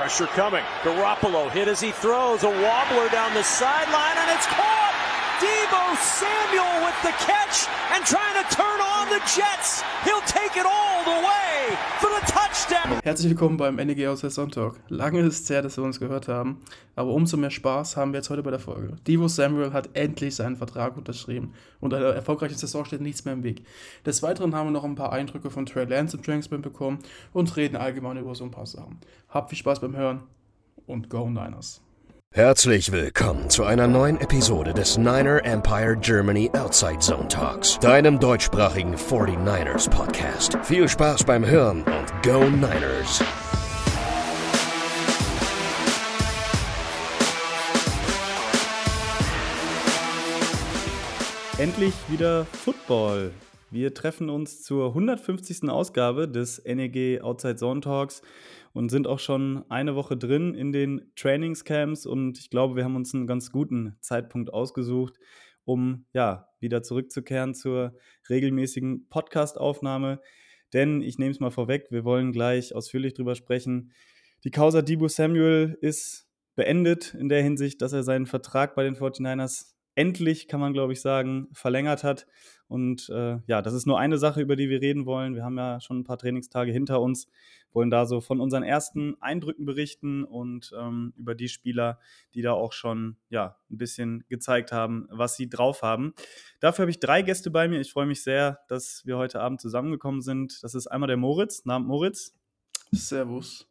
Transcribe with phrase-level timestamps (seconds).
[0.00, 0.64] Pressure coming.
[0.80, 2.42] Garoppolo hit as he throws.
[2.42, 4.96] A wobbler down the sideline, and it's caught.
[5.44, 9.84] Debo Samuel with the catch and trying to turn on the Jets.
[10.04, 13.00] He'll take it all the way for the touchdown.
[13.02, 14.74] Herzlich willkommen beim NEG aus der Sonntag.
[14.88, 16.60] Lange ist es her, dass wir uns gehört haben,
[16.96, 18.96] aber umso mehr Spaß haben wir jetzt heute bei der Folge.
[19.06, 23.42] Debo Samuel hat endlich seinen Vertrag unterschrieben und einer erfolgreichen Saison steht nichts mehr im
[23.42, 23.64] Weg.
[24.04, 26.98] Des Weiteren haben wir noch ein paar Eindrücke von Trey Lance im Trainingsplan bekommen
[27.32, 28.98] und reden allgemein über so ein paar Sachen.
[29.28, 30.22] Habt viel Spaß beim Hören
[30.86, 31.80] und Go Niners!
[32.32, 38.94] Herzlich willkommen zu einer neuen Episode des Niner Empire Germany Outside Zone Talks, deinem deutschsprachigen
[38.94, 40.56] 49ers Podcast.
[40.62, 43.20] Viel Spaß beim Hören und Go Niners!
[51.58, 53.32] Endlich wieder Football.
[53.72, 55.68] Wir treffen uns zur 150.
[55.68, 58.22] Ausgabe des NEG Outside Zone Talks
[58.72, 62.96] und sind auch schon eine Woche drin in den Trainingscamps und ich glaube, wir haben
[62.96, 65.18] uns einen ganz guten Zeitpunkt ausgesucht,
[65.64, 67.94] um ja wieder zurückzukehren zur
[68.28, 70.20] regelmäßigen Podcast-Aufnahme.
[70.72, 73.92] Denn ich nehme es mal vorweg, wir wollen gleich ausführlich drüber sprechen.
[74.44, 78.94] Die Causa Debo Samuel ist beendet in der Hinsicht, dass er seinen Vertrag bei den
[78.94, 82.26] 49ers endlich, kann man glaube ich sagen, verlängert hat.
[82.70, 85.34] Und äh, ja, das ist nur eine Sache, über die wir reden wollen.
[85.34, 87.26] Wir haben ja schon ein paar Trainingstage hinter uns,
[87.72, 91.98] wollen da so von unseren ersten Eindrücken berichten und ähm, über die Spieler,
[92.32, 96.14] die da auch schon ja, ein bisschen gezeigt haben, was sie drauf haben.
[96.60, 97.80] Dafür habe ich drei Gäste bei mir.
[97.80, 100.62] Ich freue mich sehr, dass wir heute Abend zusammengekommen sind.
[100.62, 102.38] Das ist einmal der Moritz, Namen Moritz.
[102.92, 103.66] Servus.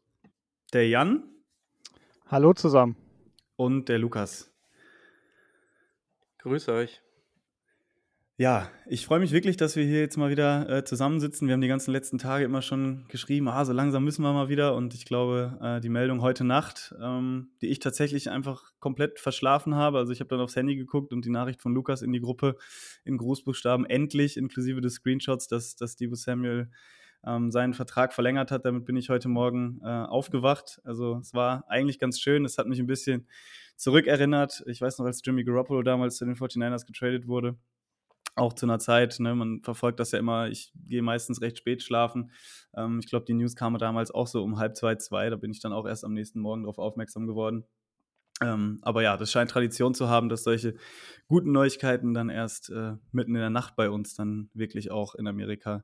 [0.73, 1.23] Der Jan.
[2.27, 2.97] Hallo zusammen.
[3.55, 4.51] Und der Lukas.
[6.39, 7.01] Grüß euch.
[8.39, 11.49] Ja, ich freue mich wirklich, dass wir hier jetzt mal wieder äh, zusammensitzen.
[11.49, 14.47] Wir haben die ganzen letzten Tage immer schon geschrieben, ah, so langsam müssen wir mal
[14.47, 14.75] wieder.
[14.75, 19.75] Und ich glaube, äh, die Meldung heute Nacht, ähm, die ich tatsächlich einfach komplett verschlafen
[19.75, 19.97] habe.
[19.97, 22.55] Also ich habe dann aufs Handy geguckt und die Nachricht von Lukas in die Gruppe
[23.03, 26.71] in Großbuchstaben endlich, inklusive des Screenshots, dass, dass Debo Samuel
[27.25, 28.63] ähm, seinen Vertrag verlängert hat.
[28.63, 30.79] Damit bin ich heute Morgen äh, aufgewacht.
[30.85, 32.45] Also es war eigentlich ganz schön.
[32.45, 33.27] Es hat mich ein bisschen
[33.75, 34.63] zurückerinnert.
[34.65, 37.57] Ich weiß noch, als Jimmy Garoppolo damals zu den 49ers getradet wurde
[38.39, 41.83] auch zu einer Zeit, ne, man verfolgt das ja immer, ich gehe meistens recht spät
[41.83, 42.31] schlafen.
[42.75, 45.51] Ähm, ich glaube, die News kam damals auch so um halb zwei, zwei, da bin
[45.51, 47.65] ich dann auch erst am nächsten Morgen darauf aufmerksam geworden.
[48.41, 50.75] Ähm, aber ja, das scheint Tradition zu haben, dass solche
[51.27, 55.27] guten Neuigkeiten dann erst äh, mitten in der Nacht bei uns dann wirklich auch in
[55.27, 55.83] Amerika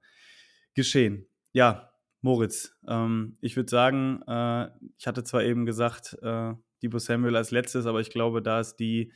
[0.74, 1.28] geschehen.
[1.52, 1.92] Ja,
[2.22, 7.52] Moritz, ähm, ich würde sagen, äh, ich hatte zwar eben gesagt, äh, Debo Samuel als
[7.52, 9.12] letztes, aber ich glaube, da ist die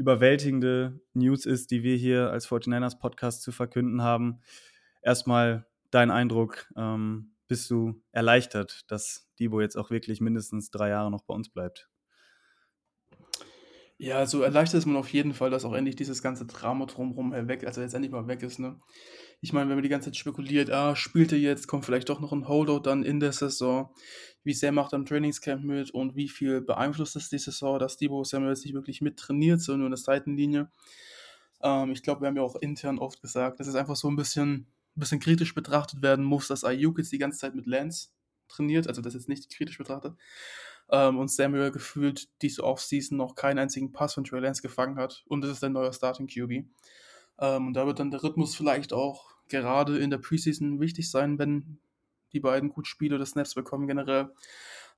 [0.00, 4.40] überwältigende News ist, die wir hier als 49ers Podcast zu verkünden haben.
[5.02, 11.10] Erstmal dein Eindruck, ähm, bist du erleichtert, dass Debo jetzt auch wirklich mindestens drei Jahre
[11.10, 11.89] noch bei uns bleibt?
[14.02, 17.32] Ja, also erleichtert ist man auf jeden Fall, dass auch endlich dieses ganze Drama drumherum
[17.48, 18.80] weg, also jetzt endlich mal weg ist, ne?
[19.42, 22.18] Ich meine, wenn man die ganze Zeit spekuliert, ah, spielt er jetzt, kommt vielleicht doch
[22.20, 23.90] noch ein Holdout dann in der Saison,
[24.42, 27.98] wie sehr macht er im Trainingscamp mit und wie viel beeinflusst es die Saison, dass
[27.98, 30.70] Debo jetzt nicht wirklich mit trainiert, sondern nur in der Seitenlinie.
[31.62, 34.16] Ähm, ich glaube, wir haben ja auch intern oft gesagt, dass es einfach so ein
[34.16, 38.08] bisschen, ein bisschen kritisch betrachtet werden muss, dass Ayuk jetzt die ganze Zeit mit Lance
[38.48, 40.14] trainiert, also das jetzt nicht kritisch betrachtet
[40.90, 45.24] ähm, und Samuel gefühlt diese Offseason noch keinen einzigen Pass von Trey Lance gefangen hat
[45.28, 46.66] und das ist ein neuer Starting QB.
[47.38, 51.38] Ähm, und da wird dann der Rhythmus vielleicht auch gerade in der Preseason wichtig sein,
[51.38, 51.78] wenn
[52.32, 54.30] die beiden gut Spiele oder Snaps bekommen generell.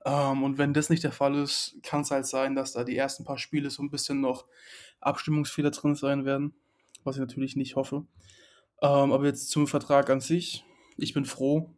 [0.04, 2.96] Ähm, und wenn das nicht der Fall ist, kann es halt sein, dass da die
[2.96, 4.46] ersten paar Spiele so ein bisschen noch
[5.00, 6.54] Abstimmungsfehler drin sein werden,
[7.04, 8.04] was ich natürlich nicht hoffe.
[8.82, 10.64] Ähm, aber jetzt zum Vertrag an sich.
[10.96, 11.70] Ich bin froh.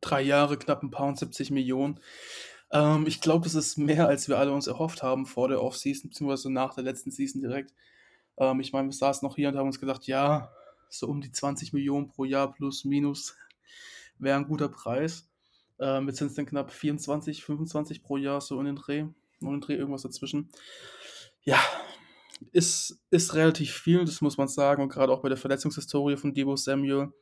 [0.00, 2.00] Drei Jahre, knapp ein paar und 70 Millionen.
[2.72, 6.10] Ähm, ich glaube, das ist mehr, als wir alle uns erhofft haben vor der Offseason,
[6.10, 7.74] beziehungsweise nach der letzten Season direkt.
[8.38, 10.52] Ähm, ich meine, wir saßen noch hier und haben uns gedacht, ja,
[10.88, 13.36] so um die 20 Millionen pro Jahr plus minus
[14.18, 15.28] wäre ein guter Preis.
[15.78, 19.02] Ähm, jetzt sind es dann knapp 24, 25 pro Jahr, so in den Dreh.
[19.40, 20.50] Und den Dreh irgendwas dazwischen.
[21.42, 21.58] Ja,
[22.52, 24.82] ist, ist relativ viel, das muss man sagen.
[24.82, 27.12] Und gerade auch bei der Verletzungshistorie von Debo Samuel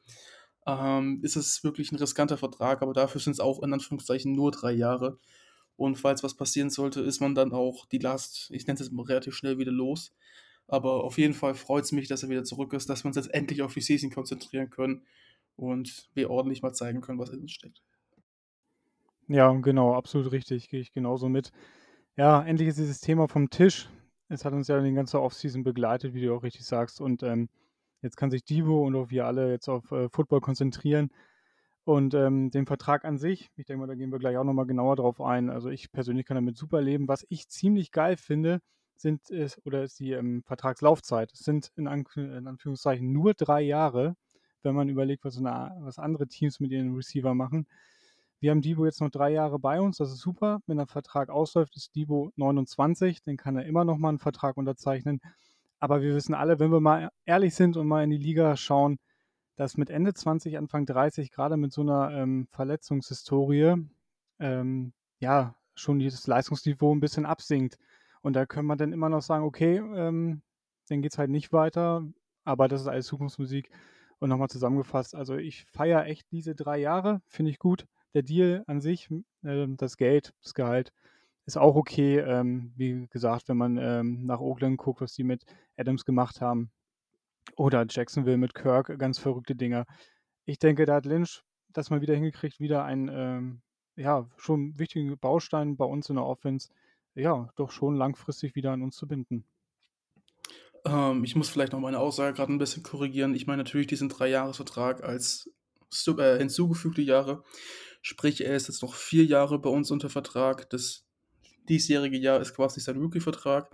[0.67, 4.51] ähm, ist es wirklich ein riskanter Vertrag, aber dafür sind es auch in Anführungszeichen nur
[4.51, 5.19] drei Jahre.
[5.79, 9.05] Und falls was passieren sollte, ist man dann auch die Last, ich nenne es mal
[9.05, 10.13] relativ schnell wieder los.
[10.67, 13.17] Aber auf jeden Fall freut es mich, dass er wieder zurück ist, dass wir uns
[13.17, 15.07] jetzt endlich auf die Season konzentrieren können
[15.55, 17.81] und wir ordentlich mal zeigen können, was in uns steckt.
[19.29, 21.53] Ja, genau, absolut richtig, gehe ich genauso mit.
[22.17, 23.89] Ja, endlich ist dieses Thema vom Tisch.
[24.29, 27.01] Es hat uns ja die ganze Offseason begleitet, wie du auch richtig sagst.
[27.01, 27.49] Und ähm,
[28.03, 31.13] jetzt kann sich Divo und auch wir alle jetzt auf äh, Football konzentrieren.
[31.89, 34.67] Und ähm, den Vertrag an sich, ich denke mal, da gehen wir gleich auch nochmal
[34.67, 35.49] genauer drauf ein.
[35.49, 37.09] Also ich persönlich kann damit super leben.
[37.09, 38.61] Was ich ziemlich geil finde,
[38.95, 41.33] sind ist, oder ist die ähm, Vertragslaufzeit.
[41.33, 44.17] Es sind in, An in, Anführungszeichen nur drei Jahre,
[44.63, 47.67] wenn man überlegt, was, eine, was andere Teams mit ihren Receiver machen.
[48.39, 50.61] Wir haben Debo jetzt noch drei Jahre bei uns, das ist super.
[50.67, 54.59] Wenn der Vertrag ausläuft, ist Debo 29, dann kann er immer noch mal einen Vertrag
[54.59, 55.23] unterzeichnen.
[55.79, 58.99] Aber wir wissen alle, wenn wir mal ehrlich sind und mal in die Liga schauen,
[59.59, 63.75] dass mit Ende 20, Anfang 30, gerade mit so einer ähm, Verletzungshistorie,
[64.39, 67.77] ähm, ja, schon dieses Leistungsniveau ein bisschen absinkt.
[68.23, 70.43] Und da können wir dann immer noch sagen, okay, ähm,
[70.89, 72.07] dann geht es halt nicht weiter,
[72.45, 73.69] aber das ist alles Zukunftsmusik.
[74.21, 77.87] Und nochmal zusammengefasst, also ich feiere echt diese drei Jahre, finde ich gut.
[78.15, 79.11] Der Deal an sich,
[79.43, 80.93] äh, das Geld, das Gehalt,
[81.47, 82.21] ist auch okay.
[82.21, 85.45] Ähm, wie gesagt, wenn man ähm, nach Oakland guckt, was die mit
[85.77, 86.71] Adams gemacht haben,
[87.57, 89.87] oder Jacksonville mit Kirk, ganz verrückte Dinger.
[90.45, 91.43] Ich denke, da hat Lynch
[91.73, 93.61] das mal wieder hingekriegt, wieder einen, ähm,
[93.97, 96.69] ja, schon wichtigen Baustein bei uns in der Offense,
[97.15, 99.45] ja, doch schon langfristig wieder an uns zu binden.
[100.85, 103.35] Ähm, ich muss vielleicht noch meine Aussage gerade ein bisschen korrigieren.
[103.35, 105.51] Ich meine natürlich diesen Dreijahresvertrag als
[106.07, 107.45] äh, hinzugefügte Jahre.
[108.03, 110.71] Sprich, er ist jetzt noch vier Jahre bei uns unter Vertrag.
[110.71, 111.05] Das
[111.69, 113.71] diesjährige Jahr ist quasi sein Rookie-Vertrag.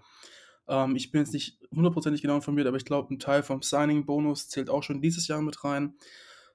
[0.68, 4.48] Ähm, ich bin jetzt nicht hundertprozentig genau informiert, aber ich glaube, ein Teil vom Signing-Bonus
[4.48, 5.94] zählt auch schon dieses Jahr mit rein.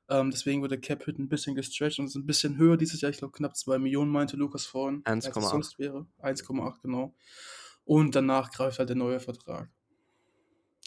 [0.10, 3.12] Ähm, deswegen wird der Cap-Hit ein bisschen gestretched und ist ein bisschen höher dieses Jahr.
[3.12, 5.04] Ich glaube, knapp 2 Millionen meinte Lukas vorhin.
[5.04, 5.42] 1,8.
[5.42, 6.08] sonst wäre.
[6.22, 7.14] 1,8, genau.
[7.86, 9.70] Und danach greift halt der neue Vertrag.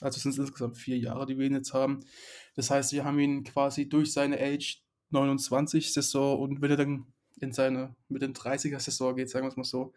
[0.00, 2.00] Also sind es insgesamt vier Jahre, die wir ihn jetzt haben.
[2.56, 7.06] Das heißt, wir haben ihn quasi durch seine Age 29 Saison und wenn er dann
[7.40, 9.92] in seine mit den 30er Saison geht, sagen wir es mal so,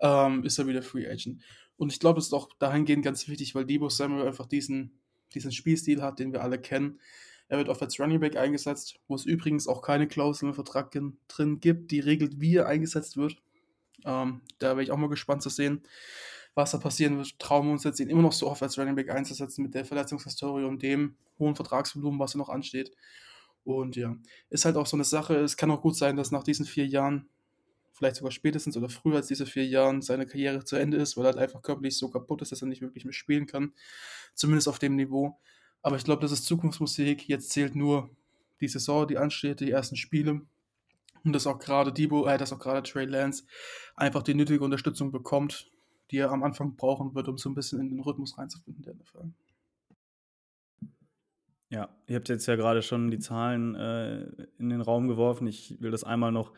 [0.00, 1.42] ähm, ist er wieder Free Agent.
[1.76, 4.98] Und ich glaube, das ist auch dahingehend ganz wichtig, weil Debo Samuel einfach diesen,
[5.34, 7.00] diesen Spielstil hat, den wir alle kennen.
[7.48, 10.90] Er wird oft als Running Back eingesetzt, wo es übrigens auch keine Klausel im Vertrag
[11.28, 13.36] drin gibt, die regelt, wie er eingesetzt wird.
[14.04, 15.82] Ähm, da wäre ich auch mal gespannt zu sehen,
[16.54, 17.38] was da passieren wird.
[17.38, 19.84] Trauen wir uns jetzt, ihn immer noch so oft als Running Back einzusetzen mit der
[19.84, 22.90] Verletzungshistorie und dem hohen Vertragsvolumen, was er noch ansteht.
[23.64, 24.16] Und ja,
[24.48, 25.36] ist halt auch so eine Sache.
[25.36, 27.28] Es kann auch gut sein, dass nach diesen vier Jahren
[27.96, 31.24] vielleicht sogar spätestens oder früher als diese vier Jahren seine Karriere zu Ende ist, weil
[31.24, 33.72] er halt einfach körperlich so kaputt ist, dass er nicht wirklich mehr spielen kann.
[34.34, 35.38] Zumindest auf dem Niveau.
[35.80, 37.26] Aber ich glaube, das ist Zukunftsmusik.
[37.28, 38.10] Jetzt zählt nur
[38.60, 40.42] die Saison, die ansteht, die ersten Spiele.
[41.24, 43.44] Und dass auch gerade Debo, äh, dass auch gerade Trey Lance
[43.96, 45.70] einfach die nötige Unterstützung bekommt,
[46.10, 48.94] die er am Anfang brauchen wird, um so ein bisschen in den Rhythmus reinzufinden, der
[48.94, 49.32] NFL.
[51.70, 54.26] Ja, ihr habt jetzt ja gerade schon die Zahlen äh,
[54.58, 55.46] in den Raum geworfen.
[55.46, 56.52] Ich will das einmal noch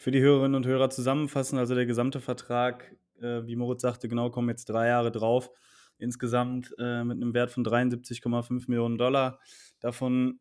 [0.00, 1.58] für die Hörerinnen und Hörer zusammenfassen.
[1.58, 5.50] Also der gesamte Vertrag, äh, wie Moritz sagte, genau kommen jetzt drei Jahre drauf.
[5.98, 9.40] Insgesamt äh, mit einem Wert von 73,5 Millionen Dollar.
[9.78, 10.40] Davon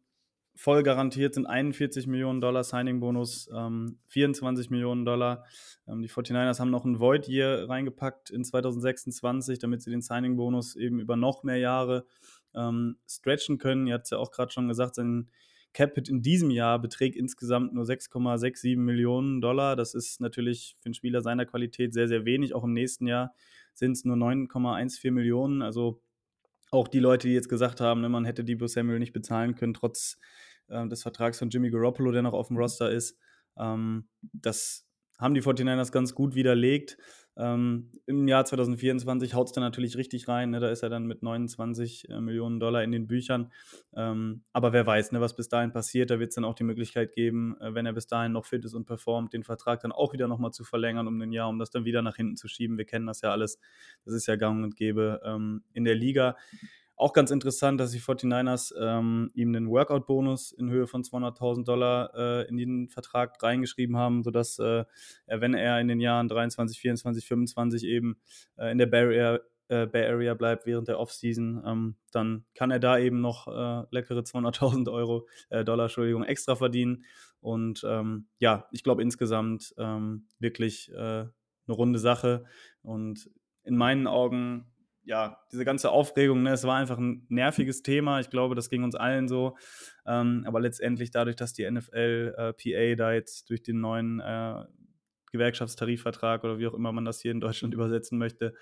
[0.55, 5.43] voll garantiert sind 41 Millionen Dollar Signing-Bonus, ähm, 24 Millionen Dollar.
[5.89, 10.77] Ähm, die 49ers haben noch ein Void hier reingepackt in 2026, damit sie den Signing-Bonus
[10.77, 12.05] eben über noch mehr Jahre
[12.55, 13.87] ähm, stretchen können.
[13.87, 15.29] Ihr habt es ja auch gerade schon gesagt, sein
[15.73, 19.75] Capit in diesem Jahr beträgt insgesamt nur 6,67 Millionen Dollar.
[19.75, 22.55] Das ist natürlich für einen Spieler seiner Qualität sehr, sehr wenig.
[22.55, 23.33] Auch im nächsten Jahr
[23.73, 25.61] sind es nur 9,14 Millionen.
[25.61, 26.01] Also
[26.71, 29.73] auch die Leute, die jetzt gesagt haben, ne, man hätte Debo Samuel nicht bezahlen können,
[29.73, 30.17] trotz
[30.67, 33.17] äh, des Vertrags von Jimmy Garoppolo, der noch auf dem Roster ist.
[33.57, 34.87] Ähm, das
[35.19, 36.97] haben die 49ers ganz gut widerlegt.
[37.39, 40.49] Ähm, Im Jahr 2024 haut es dann natürlich richtig rein.
[40.49, 40.59] Ne?
[40.59, 43.53] Da ist er dann mit 29 äh, Millionen Dollar in den Büchern.
[43.95, 46.09] Ähm, aber wer weiß, ne, was bis dahin passiert.
[46.09, 48.65] Da wird es dann auch die Möglichkeit geben, äh, wenn er bis dahin noch fit
[48.65, 51.59] ist und performt, den Vertrag dann auch wieder nochmal zu verlängern um ein Jahr, um
[51.59, 52.77] das dann wieder nach hinten zu schieben.
[52.77, 53.57] Wir kennen das ja alles.
[54.03, 56.35] Das ist ja gang und gäbe ähm, in der Liga.
[56.99, 62.13] Auch ganz interessant, dass die 49ers ähm, ihm einen Workout-Bonus in Höhe von 200.000 Dollar
[62.13, 64.83] äh, in den Vertrag reingeschrieben haben, sodass äh,
[65.25, 68.19] er, wenn er in den Jahren 23, 24, 25 eben
[68.57, 69.39] äh, in der Bay Area,
[69.69, 73.85] äh, Bay Area bleibt während der Offseason, ähm, dann kann er da eben noch äh,
[73.91, 77.05] leckere 200.000 Euro, äh, Dollar, Entschuldigung, extra verdienen.
[77.39, 81.31] Und ähm, ja, ich glaube insgesamt ähm, wirklich eine
[81.69, 82.43] runde Sache.
[82.81, 83.29] Und
[83.63, 84.65] in meinen Augen
[85.09, 88.19] ja, diese ganze Aufregung, ne, es war einfach ein nerviges Thema.
[88.19, 89.57] Ich glaube, das ging uns allen so.
[90.05, 94.65] Ähm, aber letztendlich dadurch, dass die NFL äh, da jetzt durch den neuen äh,
[95.31, 98.53] Gewerkschaftstarifvertrag oder wie auch immer man das hier in Deutschland übersetzen möchte,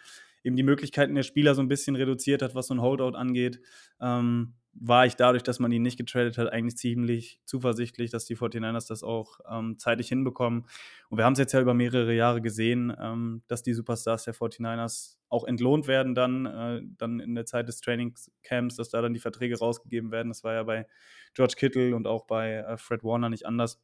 [0.42, 3.60] eben die Möglichkeiten der Spieler so ein bisschen reduziert hat, was so ein Holdout angeht,
[4.00, 8.36] ähm, war ich dadurch, dass man ihn nicht getradet hat, eigentlich ziemlich zuversichtlich, dass die
[8.36, 10.66] 49ers das auch ähm, zeitig hinbekommen.
[11.10, 14.34] Und wir haben es jetzt ja über mehrere Jahre gesehen, ähm, dass die Superstars der
[14.34, 19.14] 49ers auch entlohnt werden dann, äh, dann in der Zeit des Trainingcamps, dass da dann
[19.14, 20.30] die Verträge rausgegeben werden.
[20.30, 20.88] Das war ja bei
[21.34, 23.82] George Kittle und auch bei äh, Fred Warner nicht anders.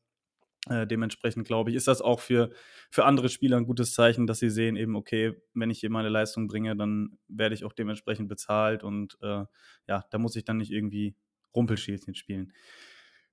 [0.69, 2.49] Äh, dementsprechend glaube ich, ist das auch für,
[2.89, 6.09] für andere Spieler ein gutes Zeichen, dass sie sehen, eben, okay, wenn ich hier meine
[6.09, 9.43] Leistung bringe, dann werde ich auch dementsprechend bezahlt und äh,
[9.87, 11.15] ja, da muss ich dann nicht irgendwie
[11.53, 12.53] Rumpelstilzchen spielen.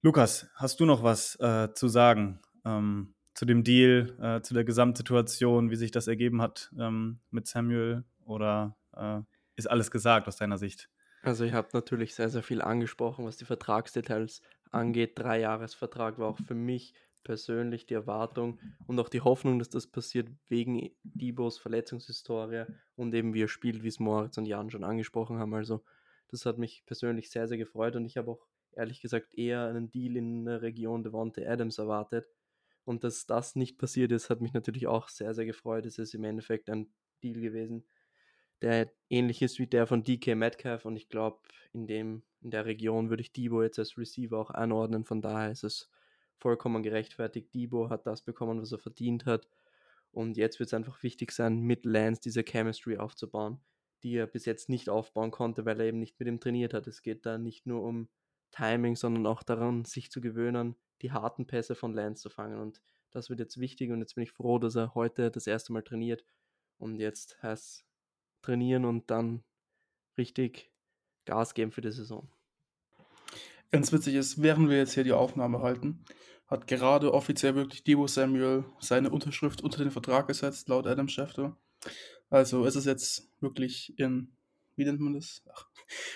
[0.03, 4.65] Lukas, hast du noch was äh, zu sagen ähm, zu dem Deal, äh, zu der
[4.65, 9.21] Gesamtsituation, wie sich das ergeben hat ähm, mit Samuel oder äh,
[9.57, 10.89] ist alles gesagt aus deiner Sicht?
[11.23, 15.19] Also ich habe natürlich sehr, sehr viel angesprochen, was die Vertragsdetails angeht.
[15.19, 20.29] Drei-Jahres-Vertrag war auch für mich persönlich die Erwartung und auch die Hoffnung, dass das passiert
[20.49, 22.65] wegen Dibos Verletzungshistorie
[22.97, 25.55] und eben wie er spielt, wie es Moritz und Jan schon angesprochen haben.
[25.55, 25.83] Also
[26.29, 29.91] das hat mich persönlich sehr, sehr gefreut und ich habe auch ehrlich gesagt eher einen
[29.91, 32.27] Deal in der Region Devonte Adams erwartet.
[32.85, 35.87] Und dass das nicht passiert ist, hat mich natürlich auch sehr, sehr gefreut.
[35.87, 37.85] Es ist im Endeffekt ein Deal gewesen,
[38.63, 41.41] der ähnlich ist wie der von DK Metcalf und ich glaube,
[41.73, 45.05] in, in der Region würde ich Debo jetzt als Receiver auch einordnen.
[45.05, 45.91] Von daher ist es
[46.41, 47.55] vollkommen gerechtfertigt.
[47.55, 49.49] Debo hat das bekommen, was er verdient hat.
[50.13, 53.61] Und jetzt wird es einfach wichtig sein, mit Lance diese Chemistry aufzubauen,
[54.03, 56.87] die er bis jetzt nicht aufbauen konnte, weil er eben nicht mit ihm trainiert hat.
[56.87, 58.09] Es geht da nicht nur um
[58.51, 62.59] Timing, sondern auch daran, sich zu gewöhnen, die harten Pässe von Lance zu fangen.
[62.59, 62.81] Und
[63.11, 65.83] das wird jetzt wichtig und jetzt bin ich froh, dass er heute das erste Mal
[65.83, 66.25] trainiert.
[66.79, 67.87] Und jetzt heißt es
[68.43, 69.45] trainieren und dann
[70.17, 70.73] richtig
[71.27, 72.29] Gas geben für die Saison.
[73.71, 76.05] Ganz witzig ist, während wir jetzt hier die Aufnahme halten,
[76.49, 81.57] hat gerade offiziell wirklich Debo Samuel seine Unterschrift unter den Vertrag gesetzt, laut Adam Schefter.
[82.29, 84.33] Also ist es jetzt wirklich in,
[84.77, 85.43] wie nennt man das?
[85.53, 85.67] Ach,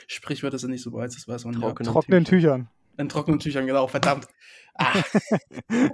[0.06, 1.92] Sprichwörter sind nicht so weit, das weiß man Trockenen, ja.
[1.92, 2.68] trockenen Tüchern.
[2.96, 4.26] In trockenen Tüchern, genau, verdammt.
[4.75, 5.02] Ah.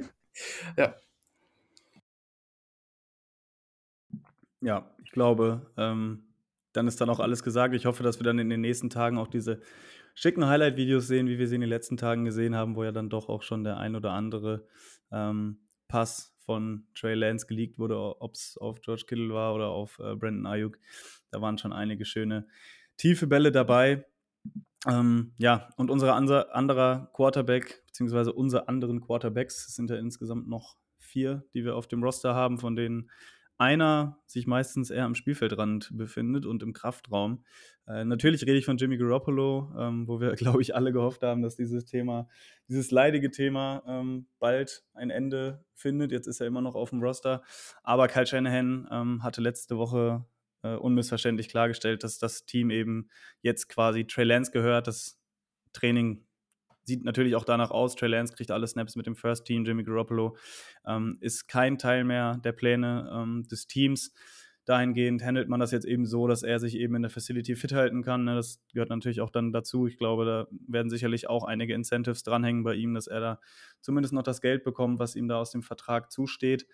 [0.77, 0.95] ja.
[4.63, 6.25] Ja, ich glaube, ähm,
[6.73, 7.75] dann ist dann auch alles gesagt.
[7.75, 9.61] Ich hoffe, dass wir dann in den nächsten Tagen auch diese
[10.15, 13.11] schicken Highlight-Videos sehen, wie wir sie in den letzten Tagen gesehen haben, wo ja dann
[13.11, 14.67] doch auch schon der ein oder andere
[15.11, 19.99] ähm, Pass von Trey Lance geleakt wurde, ob es auf George Kittle war oder auf
[19.99, 20.79] äh, Brandon Ayuk.
[21.31, 22.47] Da waren schon einige schöne
[22.97, 24.05] tiefe Bälle dabei.
[24.89, 31.45] Ähm, ja, und unser anderer Quarterback, beziehungsweise unsere anderen Quarterbacks, sind ja insgesamt noch vier,
[31.55, 33.11] die wir auf dem Roster haben, von denen
[33.61, 37.45] einer sich meistens eher am Spielfeldrand befindet und im Kraftraum.
[37.87, 41.43] Äh, natürlich rede ich von Jimmy Garoppolo, ähm, wo wir, glaube ich, alle gehofft haben,
[41.43, 42.27] dass dieses Thema,
[42.69, 46.11] dieses leidige Thema ähm, bald ein Ende findet.
[46.11, 47.43] Jetzt ist er immer noch auf dem Roster.
[47.83, 50.25] Aber Kyle Shanahan ähm, hatte letzte Woche
[50.63, 53.11] äh, unmissverständlich klargestellt, dass das Team eben
[53.43, 54.87] jetzt quasi Trey Lance gehört.
[54.87, 55.21] Das
[55.75, 56.25] Training
[56.91, 57.95] sieht natürlich auch danach aus.
[57.95, 59.65] Trey Lance kriegt alle Snaps mit dem First Team.
[59.65, 60.37] Jimmy Garoppolo
[60.85, 64.13] ähm, ist kein Teil mehr der Pläne ähm, des Teams.
[64.65, 67.73] Dahingehend handelt man das jetzt eben so, dass er sich eben in der Facility fit
[67.73, 68.25] halten kann.
[68.25, 68.35] Ne?
[68.35, 69.87] Das gehört natürlich auch dann dazu.
[69.87, 73.41] Ich glaube, da werden sicherlich auch einige Incentives dranhängen bei ihm, dass er da
[73.81, 76.67] zumindest noch das Geld bekommt, was ihm da aus dem Vertrag zusteht.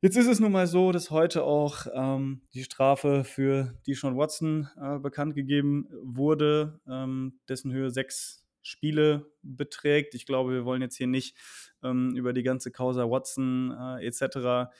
[0.00, 4.68] Jetzt ist es nun mal so, dass heute auch ähm, die Strafe für Deshaun Watson
[4.80, 10.14] äh, bekannt gegeben wurde, ähm, dessen Höhe sechs Spiele beträgt.
[10.14, 11.36] Ich glaube, wir wollen jetzt hier nicht
[11.82, 14.70] ähm, über die ganze Causa Watson äh, etc.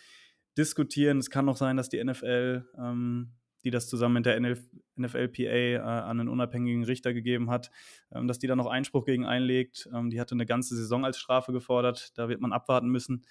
[0.58, 1.18] diskutieren.
[1.18, 3.32] Es kann auch sein, dass die NFL, ähm,
[3.64, 7.70] die das zusammen mit der NFLPA äh, an einen unabhängigen Richter gegeben hat,
[8.12, 9.88] ähm, dass die da noch Einspruch gegen einlegt.
[9.94, 12.16] Ähm, die hatte eine ganze Saison als Strafe gefordert.
[12.18, 13.24] Da wird man abwarten müssen.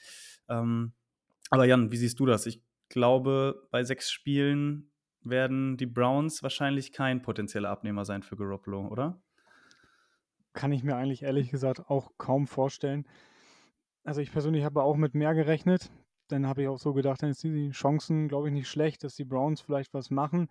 [0.48, 0.94] Ähm,
[1.50, 2.46] aber Jan, wie siehst du das?
[2.46, 8.88] Ich glaube, bei sechs Spielen werden die Browns wahrscheinlich kein potenzieller Abnehmer sein für Garoppolo,
[8.88, 9.22] oder?
[10.56, 13.06] Kann ich mir eigentlich ehrlich gesagt auch kaum vorstellen.
[14.04, 15.92] Also ich persönlich habe auch mit mehr gerechnet.
[16.30, 19.16] Dann habe ich auch so gedacht, dann sind die Chancen, glaube ich, nicht schlecht, dass
[19.16, 20.50] die Browns vielleicht was machen,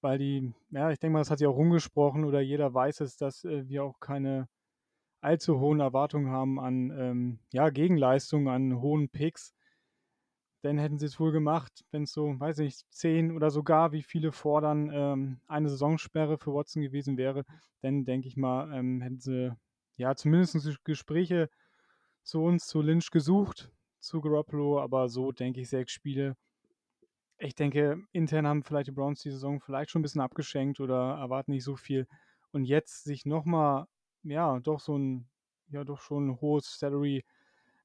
[0.00, 3.16] weil die, ja, ich denke mal, das hat sich auch rumgesprochen oder jeder weiß es,
[3.16, 4.48] dass äh, wir auch keine
[5.22, 9.54] allzu hohen Erwartungen haben an ähm, ja, Gegenleistungen, an hohen Picks
[10.62, 14.02] dann hätten sie es wohl gemacht, wenn es so, weiß ich, zehn oder sogar, wie
[14.02, 17.44] viele fordern, ähm, eine Saisonsperre für Watson gewesen wäre,
[17.80, 19.52] dann denke ich mal, ähm, hätten sie
[19.96, 21.48] ja zumindest Gespräche
[22.22, 26.36] zu uns, zu Lynch gesucht, zu Garoppolo, aber so denke ich sechs Spiele.
[27.38, 31.16] Ich denke, intern haben vielleicht die Browns die Saison vielleicht schon ein bisschen abgeschenkt oder
[31.18, 32.06] erwarten nicht so viel.
[32.52, 33.86] Und jetzt sich nochmal,
[34.22, 35.28] ja, doch so ein,
[35.68, 37.24] ja, doch schon ein hohes Salary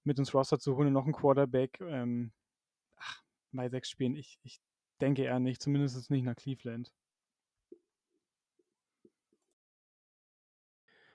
[0.04, 2.34] mit ins Roster zu holen und noch ein Quarterback, ähm,
[3.56, 4.16] bei sechs Spielen.
[4.16, 4.62] Ich, ich
[5.02, 6.92] denke eher nicht, zumindest nicht nach Cleveland.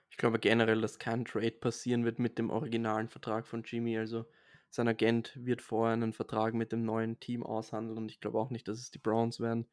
[0.09, 3.97] Ich glaube generell, dass kein Trade passieren wird mit dem originalen Vertrag von Jimmy.
[3.97, 4.25] Also
[4.69, 8.51] sein Agent wird vorher einen Vertrag mit dem neuen Team aushandeln und ich glaube auch
[8.51, 9.67] nicht, dass es die Browns werden.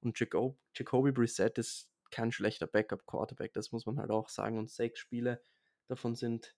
[0.00, 4.58] Und Jacob, Jacoby Brissett ist kein schlechter Backup-Quarterback, das muss man halt auch sagen.
[4.58, 5.42] Und sechs Spiele
[5.88, 6.54] davon sind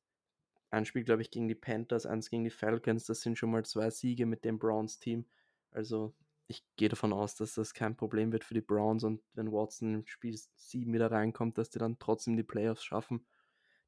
[0.75, 3.07] ein Spiel, glaube ich, gegen die Panthers, eins gegen die Falcons.
[3.07, 5.26] Das sind schon mal zwei Siege mit dem Browns-Team.
[5.71, 6.14] Also
[6.47, 9.95] ich gehe davon aus, dass das kein Problem wird für die Browns und wenn Watson
[9.95, 13.25] im Spiel 7 wieder reinkommt, dass die dann trotzdem die Playoffs schaffen.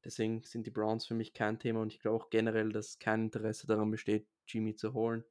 [0.03, 3.25] Deswegen sind die Browns für mich kein Thema und ich glaube auch generell, dass kein
[3.25, 5.23] Interesse daran besteht, Jimmy zu holen.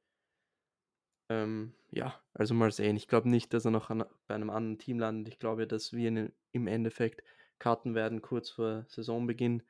[1.29, 2.95] Ähm, ja, also mal sehen.
[2.95, 5.33] Ich glaube nicht, dass er noch an, bei einem anderen Team landet.
[5.33, 7.23] Ich glaube, dass wir ihn im Endeffekt
[7.59, 9.63] cutten werden kurz vor Saisonbeginn,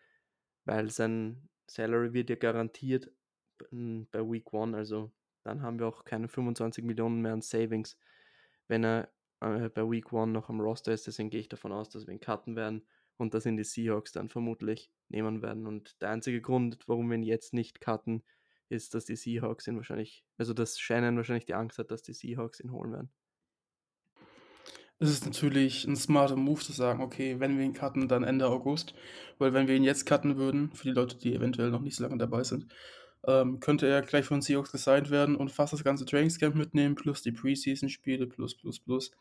[0.65, 3.11] weil sein Salary wird ja garantiert
[3.71, 4.73] bei Week 1.
[4.75, 5.11] Also
[5.43, 7.97] dann haben wir auch keine 25 Millionen mehr an Savings,
[8.67, 9.09] wenn er
[9.41, 11.07] äh, bei Week 1 noch am Roster ist.
[11.07, 14.11] Deswegen gehe ich davon aus, dass wir ihn cutten werden und dass ihn die Seahawks
[14.11, 15.67] dann vermutlich nehmen werden.
[15.67, 18.23] Und der einzige Grund, warum wir ihn jetzt nicht cutten,
[18.69, 22.13] ist, dass die Seahawks ihn wahrscheinlich, also dass Shannon wahrscheinlich die Angst hat, dass die
[22.13, 23.11] Seahawks ihn holen werden.
[24.99, 28.47] Es ist natürlich ein smarter Move zu sagen, okay, wenn wir ihn cutten, dann Ende
[28.47, 28.95] August.
[29.37, 32.03] Weil wenn wir ihn jetzt cutten würden, für die Leute, die eventuell noch nicht so
[32.03, 32.67] lange dabei sind,
[33.27, 37.21] ähm, könnte er gleich von Seahawks gesigned werden und fast das ganze Trainingscamp mitnehmen, plus
[37.21, 39.11] die Preseason-Spiele, plus, plus, plus.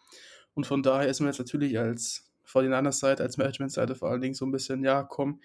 [0.54, 4.08] Und von daher ist man jetzt natürlich als von den anderen Seite, als Management-Seite vor
[4.08, 5.40] allen Dingen so ein bisschen, ja, komm,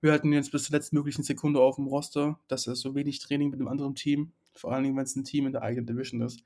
[0.00, 2.94] wir halten ihn jetzt bis zur letzten möglichen Sekunde auf dem Roster, dass er so
[2.94, 5.62] wenig Training mit einem anderen Team, vor allen Dingen, wenn es ein Team in der
[5.62, 6.44] eigenen Division ist,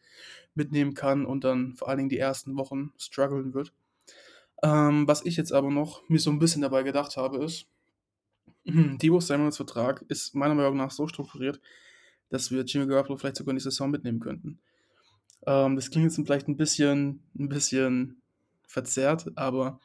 [0.54, 3.72] mitnehmen kann und dann vor allen Dingen die ersten Wochen strugglen wird.
[4.62, 7.66] Ähm, was ich jetzt aber noch mir so ein bisschen dabei gedacht habe, ist,
[8.64, 11.60] Debo Samuels Vertrag ist meiner Meinung nach so strukturiert,
[12.28, 14.58] dass wir Jimmy Garoppolo vielleicht sogar in die Saison mitnehmen könnten.
[15.46, 18.22] Ähm, das klingt jetzt vielleicht ein bisschen, ein bisschen
[18.66, 19.80] verzerrt, aber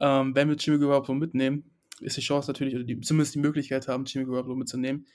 [0.00, 3.86] ähm, wenn wir Jimmy Garoppolo mitnehmen, ist die Chance natürlich, oder die, zumindest die Möglichkeit
[3.86, 5.06] haben, Jimmy Garoppolo mitzunehmen,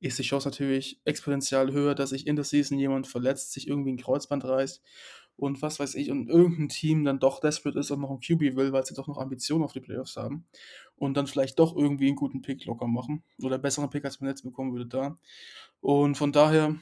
[0.00, 3.92] ist die Chance natürlich exponentiell höher, dass sich in der Season jemand verletzt, sich irgendwie
[3.92, 4.82] ein Kreuzband reißt
[5.36, 8.56] und was weiß ich, und irgendein Team dann doch desperate ist und noch ein QB
[8.56, 10.46] will, weil sie doch noch Ambitionen auf die Playoffs haben
[10.96, 14.20] und dann vielleicht doch irgendwie einen guten Pick locker machen oder einen besseren Pick, als
[14.20, 15.16] man jetzt bekommen würde da.
[15.80, 16.74] Und von daher,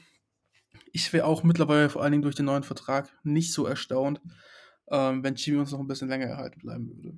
[0.91, 4.21] ich wäre auch mittlerweile vor allen Dingen durch den neuen Vertrag nicht so erstaunt,
[4.89, 7.17] ähm, wenn Jimmy uns noch ein bisschen länger erhalten bleiben würde.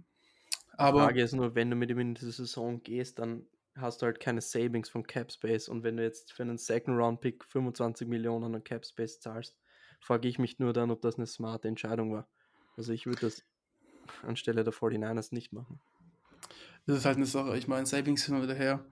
[0.78, 3.46] Aber die Frage ist nur, wenn du mit ihm in die Saison gehst, dann
[3.80, 6.98] hast du halt keine Savings von Cap Space und wenn du jetzt für einen Second
[6.98, 9.58] Round Pick 25 Millionen an Cap Space zahlst,
[10.00, 12.28] frage ich mich nur dann, ob das eine smarte Entscheidung war.
[12.76, 13.44] Also ich würde das
[14.24, 15.80] anstelle der 49ers nicht machen.
[16.86, 17.58] Das ist halt eine Sache.
[17.58, 18.86] Ich meine, Savings hin und wieder her.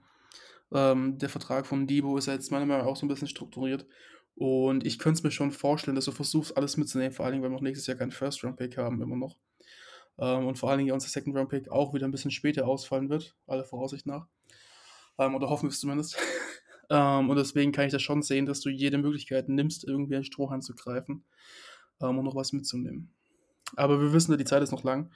[0.72, 3.86] Ähm, der Vertrag von Debo ist jetzt meiner Meinung nach auch so ein bisschen strukturiert.
[4.34, 7.42] Und ich könnte es mir schon vorstellen, dass du versuchst, alles mitzunehmen, vor allen Dingen,
[7.42, 9.38] weil wir auch nächstes Jahr keinen First-Round-Pick haben, immer noch.
[10.18, 13.64] Ähm, und vor allen Dingen unser Second-Round-Pick auch wieder ein bisschen später ausfallen wird, aller
[13.64, 14.28] Voraussicht nach.
[15.18, 16.16] Ähm, oder hoffen wir es zumindest.
[16.90, 20.24] ähm, und deswegen kann ich das schon sehen, dass du jede Möglichkeit nimmst, irgendwie ein
[20.24, 21.24] Strohhalm zu greifen
[22.00, 23.10] ähm, und noch was mitzunehmen.
[23.74, 25.10] Aber wir wissen, die Zeit ist noch lang.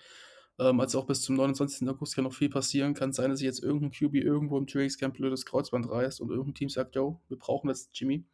[0.59, 1.89] Ähm, also auch bis zum 29.
[1.89, 2.95] August kann noch viel passieren.
[2.95, 6.55] Kann sein, dass sich jetzt irgendein QB irgendwo im Trainingscamp blödes Kreuzband reißt und irgendein
[6.55, 8.25] Team sagt, yo, wir brauchen jetzt Jimmy.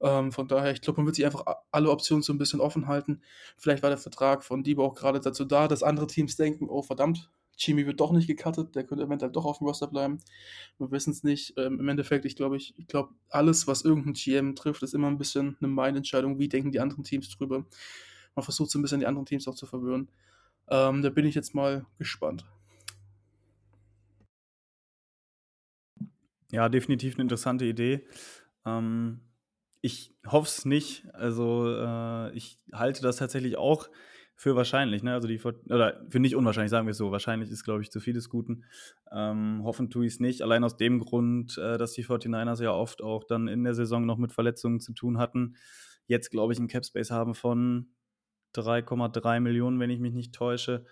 [0.00, 2.86] Ähm, von daher, ich glaube, man wird sich einfach alle Optionen so ein bisschen offen
[2.86, 3.22] halten.
[3.58, 6.82] Vielleicht war der Vertrag von Debo auch gerade dazu da, dass andere Teams denken, oh
[6.82, 10.18] verdammt, Jimmy wird doch nicht gecuttet, der könnte eventuell doch auf dem Roster bleiben.
[10.78, 11.54] Wir wissen es nicht.
[11.58, 15.08] Ähm, Im Endeffekt, ich glaube, ich, ich glaube, alles, was irgendein GM trifft, ist immer
[15.08, 16.38] ein bisschen eine Mind-Entscheidung.
[16.38, 17.66] Wie denken die anderen Teams drüber?
[18.34, 20.08] Man versucht so ein bisschen die anderen Teams auch zu verwirren.
[20.68, 22.46] Ähm, da bin ich jetzt mal gespannt.
[26.50, 28.06] Ja, definitiv eine interessante Idee.
[28.64, 29.20] Ähm,
[29.82, 31.06] ich hoffe es nicht.
[31.14, 33.88] Also äh, ich halte das tatsächlich auch
[34.40, 35.12] für wahrscheinlich, ne?
[35.12, 37.12] Also die oder für nicht unwahrscheinlich, sagen wir es so.
[37.12, 38.64] Wahrscheinlich ist, glaube ich, zu viel des Guten.
[39.12, 40.40] Ähm, hoffen tue ich es nicht.
[40.40, 44.06] Allein aus dem Grund, äh, dass die 49ers ja oft auch dann in der Saison
[44.06, 45.56] noch mit Verletzungen zu tun hatten.
[46.06, 47.92] Jetzt, glaube ich, einen Capspace haben von
[48.54, 50.86] 3,3 Millionen, wenn ich mich nicht täusche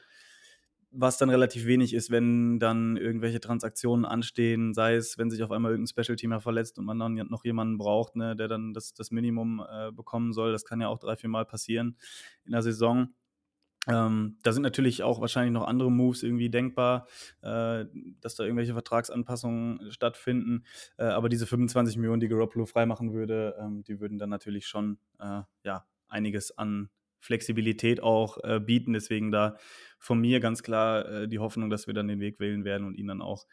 [0.91, 5.51] was dann relativ wenig ist, wenn dann irgendwelche Transaktionen anstehen, sei es, wenn sich auf
[5.51, 9.11] einmal irgendein Special-Teamer verletzt und man dann noch jemanden braucht, ne, der dann das, das
[9.11, 10.51] Minimum äh, bekommen soll.
[10.51, 11.99] Das kann ja auch drei, vier Mal passieren
[12.47, 13.09] in der Saison.
[13.87, 17.07] Ähm, da sind natürlich auch wahrscheinlich noch andere Moves irgendwie denkbar,
[17.43, 17.87] äh,
[18.21, 20.65] dass da irgendwelche Vertragsanpassungen stattfinden.
[20.99, 24.99] Äh, aber diese 25 Millionen, die Garoppolo freimachen würde, ähm, die würden dann natürlich schon
[25.21, 28.93] äh, ja, einiges an Flexibilität auch äh, bieten.
[28.93, 29.57] Deswegen da
[29.99, 32.95] von mir ganz klar äh, die Hoffnung, dass wir dann den Weg wählen werden und
[32.95, 33.47] ihn dann auch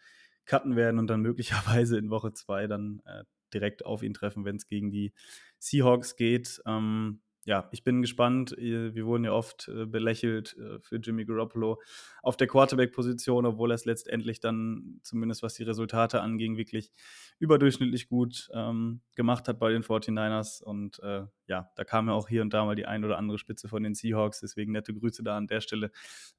[0.45, 4.57] cutten werden und dann möglicherweise in Woche zwei dann äh, direkt auf ihn treffen, wenn
[4.57, 5.13] es gegen die
[5.59, 6.61] Seahawks geht.
[6.65, 8.55] Ähm, ja, ich bin gespannt.
[8.57, 11.79] Wir wurden ja oft äh, belächelt äh, für Jimmy Garoppolo
[12.23, 16.91] auf der Quarterback-Position, obwohl er es letztendlich dann, zumindest was die Resultate anging, wirklich
[17.37, 20.63] überdurchschnittlich gut ähm, gemacht hat bei den 49ers.
[20.63, 23.37] Und äh, ja, da kam ja auch hier und da mal die ein oder andere
[23.37, 24.39] Spitze von den Seahawks.
[24.39, 25.91] Deswegen nette Grüße da an der Stelle.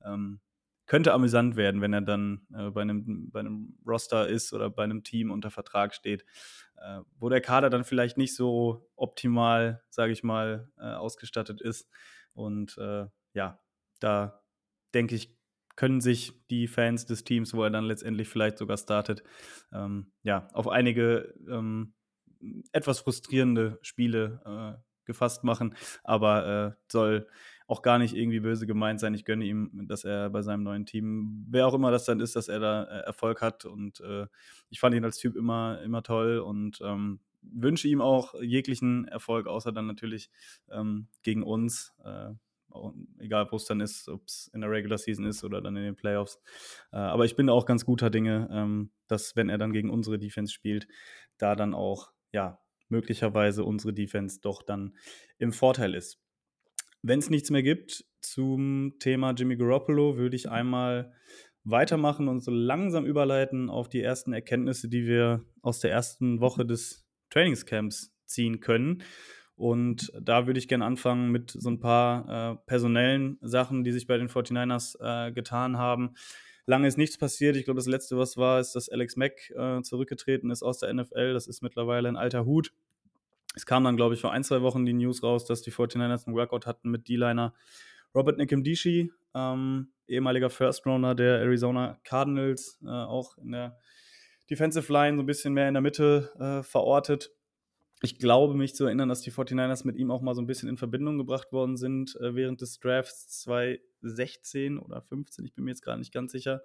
[0.05, 0.41] Ähm,
[0.87, 4.85] könnte amüsant werden, wenn er dann äh, bei, einem, bei einem Roster ist oder bei
[4.85, 6.25] einem Team unter Vertrag steht,
[6.77, 11.89] äh, wo der Kader dann vielleicht nicht so optimal, sage ich mal, äh, ausgestattet ist.
[12.35, 13.61] Und äh, ja,
[14.01, 14.43] da
[14.95, 15.37] denke ich,
[15.75, 19.23] können sich die Fans des Teams, wo er dann letztendlich vielleicht sogar startet,
[19.73, 21.95] ähm, ja, auf einige ähm,
[22.73, 24.41] etwas frustrierende Spiele
[24.79, 27.29] äh, gefasst machen, aber äh, soll
[27.67, 29.15] auch gar nicht irgendwie böse gemeint sein.
[29.15, 32.37] Ich gönne ihm, dass er bei seinem neuen Team, wer auch immer das dann ist,
[32.37, 33.65] dass er da äh, Erfolg hat.
[33.65, 34.27] Und äh,
[34.71, 39.47] ich fand ihn als Typ immer, immer toll und ähm, wünsche ihm auch jeglichen Erfolg,
[39.47, 40.31] außer dann natürlich
[40.71, 41.95] ähm, gegen uns.
[42.05, 42.35] Äh,
[43.19, 45.85] egal wo es dann ist, ob es in der Regular Season ist oder dann in
[45.85, 46.39] den Playoffs.
[46.93, 50.19] Äh, aber ich bin auch ganz guter Dinge, ähm, dass wenn er dann gegen unsere
[50.19, 50.87] Defense spielt,
[51.39, 54.97] da dann auch, ja, möglicherweise unsere Defense doch dann
[55.39, 56.21] im Vorteil ist.
[57.03, 61.13] Wenn es nichts mehr gibt zum Thema Jimmy Garoppolo, würde ich einmal
[61.65, 66.65] weitermachen und so langsam überleiten auf die ersten Erkenntnisse, die wir aus der ersten Woche
[66.65, 69.03] des Trainingscamps ziehen können.
[69.57, 74.07] Und da würde ich gerne anfangen mit so ein paar äh, personellen Sachen, die sich
[74.07, 76.15] bei den 49ers äh, getan haben.
[76.67, 77.57] Lange ist nichts passiert.
[77.57, 80.93] Ich glaube, das letzte, was war, ist, dass Alex Mack äh, zurückgetreten ist aus der
[80.93, 81.33] NFL.
[81.33, 82.73] Das ist mittlerweile ein alter Hut.
[83.57, 86.27] Es kam dann, glaube ich, vor ein, zwei Wochen die News raus, dass die 49ers
[86.27, 87.55] einen Workout hatten mit D-Liner
[88.15, 93.79] Robert Nickemdishi, ähm, ehemaliger First Runner der Arizona Cardinals, äh, auch in der
[94.51, 97.33] Defensive Line so ein bisschen mehr in der Mitte äh, verortet
[98.03, 100.69] ich glaube, mich zu erinnern, dass die 49ers mit ihm auch mal so ein bisschen
[100.69, 105.71] in Verbindung gebracht worden sind äh, während des Drafts 2016 oder 15, ich bin mir
[105.71, 106.63] jetzt gerade nicht ganz sicher.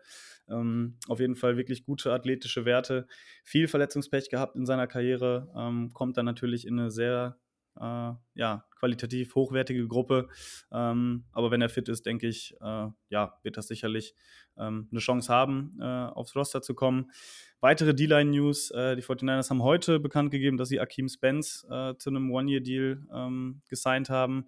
[0.49, 3.07] Ähm, auf jeden Fall wirklich gute athletische Werte,
[3.45, 7.37] viel Verletzungspech gehabt in seiner Karriere, ähm, kommt dann natürlich in eine sehr
[7.81, 10.29] äh, ja, qualitativ hochwertige Gruppe.
[10.71, 14.13] Ähm, aber wenn er fit ist, denke ich, äh, ja, wird das sicherlich
[14.57, 17.11] ähm, eine Chance haben, äh, aufs Roster zu kommen.
[17.59, 18.71] Weitere D-Line-News.
[18.71, 23.07] Äh, die 49ers haben heute bekannt gegeben, dass sie Akeem Spence äh, zu einem One-Year-Deal
[23.13, 24.47] ähm, gesigned haben.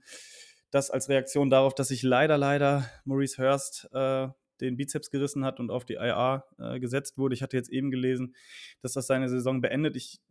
[0.71, 4.27] Das als Reaktion darauf, dass sich leider, leider Maurice Hurst äh,
[4.61, 6.45] den Bizeps gerissen hat und auf die IR
[6.79, 7.33] gesetzt wurde.
[7.33, 8.33] Ich hatte jetzt eben gelesen,
[8.81, 9.97] dass das seine Saison beendet.
[9.97, 10.21] Ich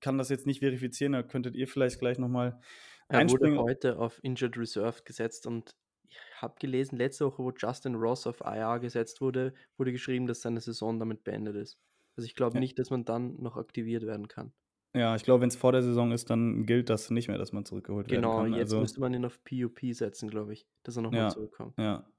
[0.00, 2.60] kann das jetzt nicht verifizieren, da könntet ihr vielleicht gleich nochmal
[3.08, 3.54] einspringen.
[3.54, 5.74] Er wurde heute auf Injured Reserve gesetzt und
[6.08, 10.40] ich habe gelesen, letzte Woche, wo Justin Ross auf IR gesetzt wurde, wurde geschrieben, dass
[10.40, 11.78] seine Saison damit beendet ist.
[12.16, 12.60] Also ich glaube ja.
[12.60, 14.52] nicht, dass man dann noch aktiviert werden kann.
[14.94, 17.52] Ja, ich glaube, wenn es vor der Saison ist, dann gilt das nicht mehr, dass
[17.52, 18.44] man zurückgeholt genau, werden kann.
[18.46, 21.28] Genau, jetzt also, müsste man ihn auf PUP setzen, glaube ich, dass er nochmal ja,
[21.28, 21.78] zurückkommt.
[21.78, 22.10] Ja.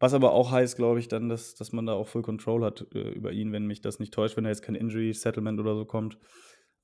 [0.00, 2.86] Was aber auch heißt, glaube ich, dann, dass, dass man da auch Full Control hat
[2.94, 5.76] äh, über ihn, wenn mich das nicht täuscht, wenn da jetzt kein Injury Settlement oder
[5.76, 6.18] so kommt.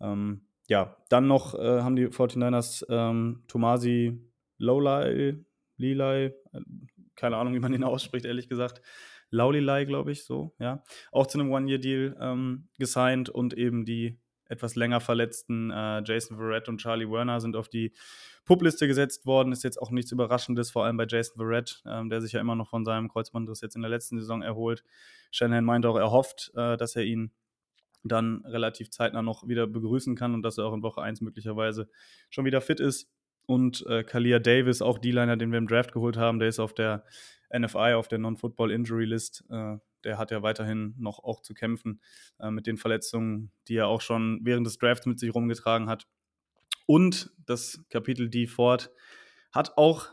[0.01, 4.21] Ähm, ja, dann noch äh, haben die 49ers ähm, Tomasi
[4.59, 5.37] Lolai,
[5.77, 6.61] Lilai, äh,
[7.17, 8.83] keine Ahnung, wie man ihn ausspricht, ehrlich gesagt.
[9.31, 10.83] Laulilai, glaube ich, so, ja.
[11.13, 14.19] Auch zu einem One-Year-Deal ähm, gesigned und eben die
[14.51, 17.93] etwas länger verletzten äh, Jason Verrett und Charlie Werner sind auf die
[18.45, 19.53] Publiste gesetzt worden.
[19.53, 22.57] Ist jetzt auch nichts Überraschendes, vor allem bei Jason Verrett, ähm, der sich ja immer
[22.57, 24.83] noch von seinem Kreuzbandriss jetzt in der letzten Saison erholt.
[25.31, 27.31] Shanahan meinte auch, er hofft, äh, dass er ihn
[28.03, 31.89] dann relativ zeitnah noch wieder begrüßen kann und dass er auch in Woche 1 möglicherweise
[32.31, 33.11] schon wieder fit ist.
[33.47, 36.73] Und äh, Kalia Davis, auch D-Liner, den wir im Draft geholt haben, der ist auf
[36.73, 37.05] der
[37.53, 39.45] NFI, auf der Non-Football Injury List.
[39.51, 42.01] Äh, der hat ja weiterhin noch auch zu kämpfen
[42.39, 46.07] äh, mit den Verletzungen, die er auch schon während des Drafts mit sich rumgetragen hat.
[46.87, 48.91] Und das Kapitel D Ford
[49.53, 50.09] hat auch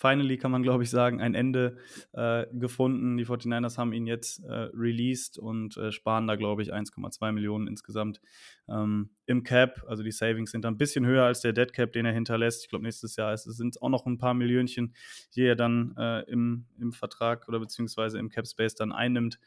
[0.00, 1.76] finally, kann man glaube ich sagen, ein Ende
[2.12, 3.18] äh, gefunden.
[3.18, 7.68] Die 49ers haben ihn jetzt äh, released und äh, sparen da glaube ich 1,2 Millionen
[7.68, 8.20] insgesamt
[8.66, 9.84] ähm, im Cap.
[9.86, 12.62] Also die Savings sind ein bisschen höher als der Dead Cap, den er hinterlässt.
[12.62, 14.94] Ich glaube, nächstes Jahr sind es auch noch ein paar Millionchen,
[15.34, 19.38] die er dann äh, im, im Vertrag oder beziehungsweise im Cap Space dann einnimmt.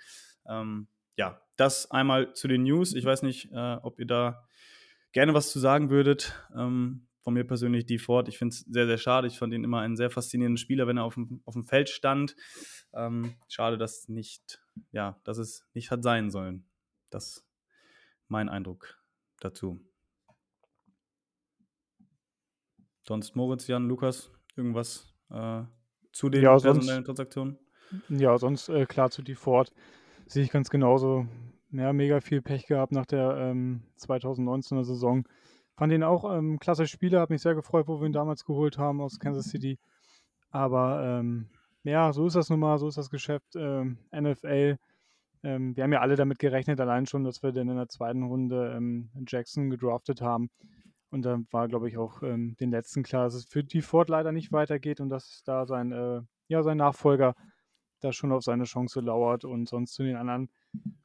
[0.47, 0.87] Ähm,
[1.17, 2.93] ja, das einmal zu den News.
[2.93, 4.47] Ich weiß nicht, äh, ob ihr da
[5.13, 6.33] gerne was zu sagen würdet.
[6.55, 8.27] Ähm, von mir persönlich die Ford.
[8.27, 9.27] Ich finde es sehr, sehr schade.
[9.27, 11.89] Ich fand ihn immer einen sehr faszinierenden Spieler, wenn er auf dem, auf dem Feld
[11.89, 12.35] stand.
[12.93, 16.65] Ähm, schade, dass nicht, ja, dass es nicht hat sein sollen.
[17.09, 17.45] Das ist
[18.27, 19.01] mein Eindruck
[19.39, 19.79] dazu.
[23.07, 25.63] Sonst Moritz, Jan, Lukas, irgendwas äh,
[26.11, 27.57] zu den ja, personellen Transaktionen?
[28.09, 29.71] Ja, sonst äh, klar zu die Ford.
[30.25, 31.27] Sehe ich ganz genauso.
[31.71, 35.25] Ja, mega viel Pech gehabt nach der ähm, 2019er Saison
[35.75, 38.77] fand ihn auch ähm, klasse Spieler, habe mich sehr gefreut, wo wir ihn damals geholt
[38.77, 39.79] haben aus Kansas City.
[40.51, 41.49] Aber ähm,
[41.83, 44.77] ja, so ist das nun mal, so ist das Geschäft ähm, NFL.
[45.43, 48.23] Ähm, wir haben ja alle damit gerechnet, allein schon, dass wir dann in der zweiten
[48.23, 50.49] Runde ähm, Jackson gedraftet haben.
[51.09, 54.09] Und dann war, glaube ich, auch ähm, den letzten klar, dass es für die Ford
[54.09, 57.35] leider nicht weitergeht und dass da sein, äh, ja, sein Nachfolger
[57.99, 60.49] da schon auf seine Chance lauert und sonst zu den anderen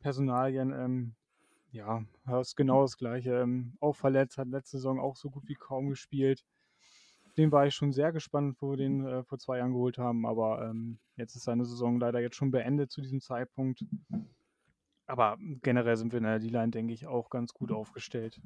[0.01, 1.17] Personalien,
[1.71, 2.05] ja,
[2.41, 3.41] ist genau das Gleiche.
[3.41, 6.45] Ähm, auch verletzt, hat letzte Saison auch so gut wie kaum gespielt.
[7.37, 10.27] Den war ich schon sehr gespannt, wo wir den äh, vor zwei Jahren geholt haben,
[10.27, 13.85] aber ähm, jetzt ist seine Saison leider jetzt schon beendet zu diesem Zeitpunkt.
[15.07, 18.41] Aber generell sind wir in der D-Line, denke ich, auch ganz gut aufgestellt.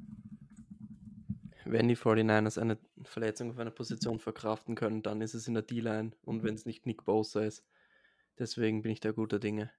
[1.65, 5.63] Wenn die 49ers eine Verletzung auf einer Position verkraften können, dann ist es in der
[5.63, 7.65] D-Line und wenn es nicht Nick Bosa ist.
[8.37, 9.71] Deswegen bin ich da guter Dinge.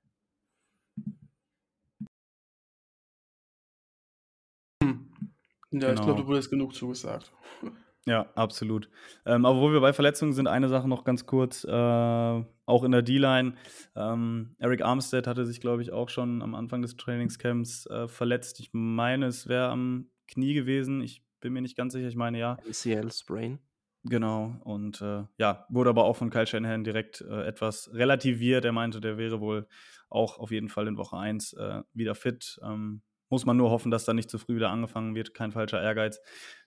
[5.80, 7.32] Ja, ich glaube, du wurdest genug zugesagt.
[8.06, 8.90] Ja, absolut.
[9.24, 12.92] Ähm, aber wo wir bei Verletzungen sind, eine Sache noch ganz kurz, äh, auch in
[12.92, 13.54] der D-Line.
[13.96, 18.60] Ähm, Eric Armstead hatte sich, glaube ich, auch schon am Anfang des Trainingscamps äh, verletzt.
[18.60, 21.00] Ich meine, es wäre am Knie gewesen.
[21.00, 22.08] Ich bin mir nicht ganz sicher.
[22.08, 22.58] Ich meine, ja.
[22.68, 23.58] ACL Sprain.
[24.04, 24.54] Genau.
[24.64, 28.66] Und äh, ja, wurde aber auch von Kyle Shanahan direkt äh, etwas relativiert.
[28.66, 29.66] Er meinte, der wäre wohl
[30.10, 32.60] auch auf jeden Fall in Woche 1 äh, wieder fit.
[32.62, 33.00] Ähm,
[33.34, 35.34] muss man nur hoffen, dass da nicht zu früh wieder angefangen wird.
[35.34, 36.20] Kein falscher Ehrgeiz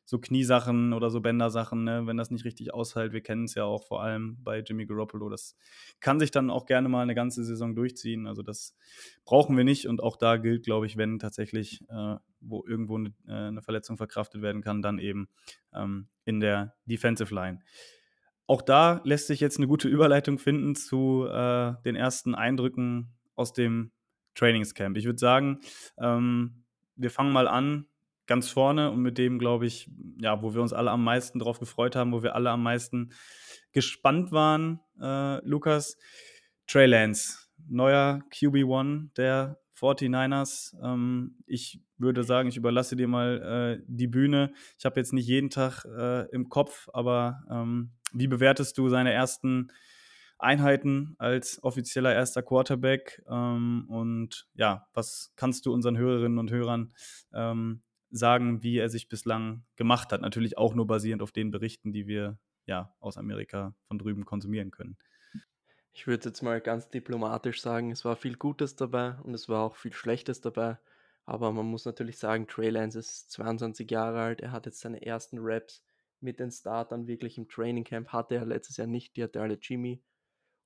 [0.10, 3.12] so Kniesachen oder so Bändersachen, ne, wenn das nicht richtig aushält.
[3.12, 5.27] Wir kennen es ja auch vor allem bei Jimmy Garoppolo.
[5.30, 5.58] Das
[5.99, 8.25] kann sich dann auch gerne mal eine ganze Saison durchziehen.
[8.25, 8.77] Also das
[9.25, 9.86] brauchen wir nicht.
[9.86, 13.97] Und auch da gilt, glaube ich, wenn tatsächlich äh, wo irgendwo eine, äh, eine, Verletzung
[13.97, 15.27] verkraftet werden kann, dann eben
[15.73, 17.60] ähm, in der Defensive Line.
[18.45, 23.51] Auch da lässt sich jetzt eine gute Überleitung finden zu äh, den ersten Eindrücken aus
[23.51, 23.91] dem
[24.38, 24.97] Trainingscamp.
[24.97, 25.60] Ich würde sagen,
[26.00, 26.63] ähm,
[26.95, 27.88] wir fangen mal an
[28.28, 31.60] ganz vorne und mit dem, glaube ich, ja, wo wir uns alle am meisten drauf
[31.60, 33.12] gefreut haben, wo wir alle am meisten
[33.71, 35.97] gespannt waren, äh, Lukas.
[36.67, 40.76] Trey Lance, neuer QB1 der 49ers.
[40.84, 44.52] Ähm, ich würde sagen, ich überlasse dir mal äh, die Bühne.
[44.78, 49.13] Ich habe jetzt nicht jeden Tag äh, im Kopf, aber ähm, wie bewertest du seine
[49.13, 49.71] ersten
[50.39, 53.23] Einheiten als offizieller erster Quarterback?
[53.30, 56.93] Ähm, und ja, was kannst du unseren Hörerinnen und Hörern
[57.34, 60.21] ähm, sagen, wie er sich bislang gemacht hat.
[60.21, 64.71] Natürlich auch nur basierend auf den Berichten, die wir ja aus Amerika von drüben konsumieren
[64.71, 64.97] können.
[65.93, 69.63] Ich würde jetzt mal ganz diplomatisch sagen, es war viel Gutes dabei und es war
[69.63, 70.78] auch viel Schlechtes dabei.
[71.26, 75.06] Aber man muss natürlich sagen, Trey Lance ist 22 Jahre alt, er hat jetzt seine
[75.06, 75.84] ersten Raps
[76.19, 79.58] mit den Startern wirklich im Training Camp, hatte er letztes Jahr nicht, die hatte alle
[79.62, 80.02] Jimmy.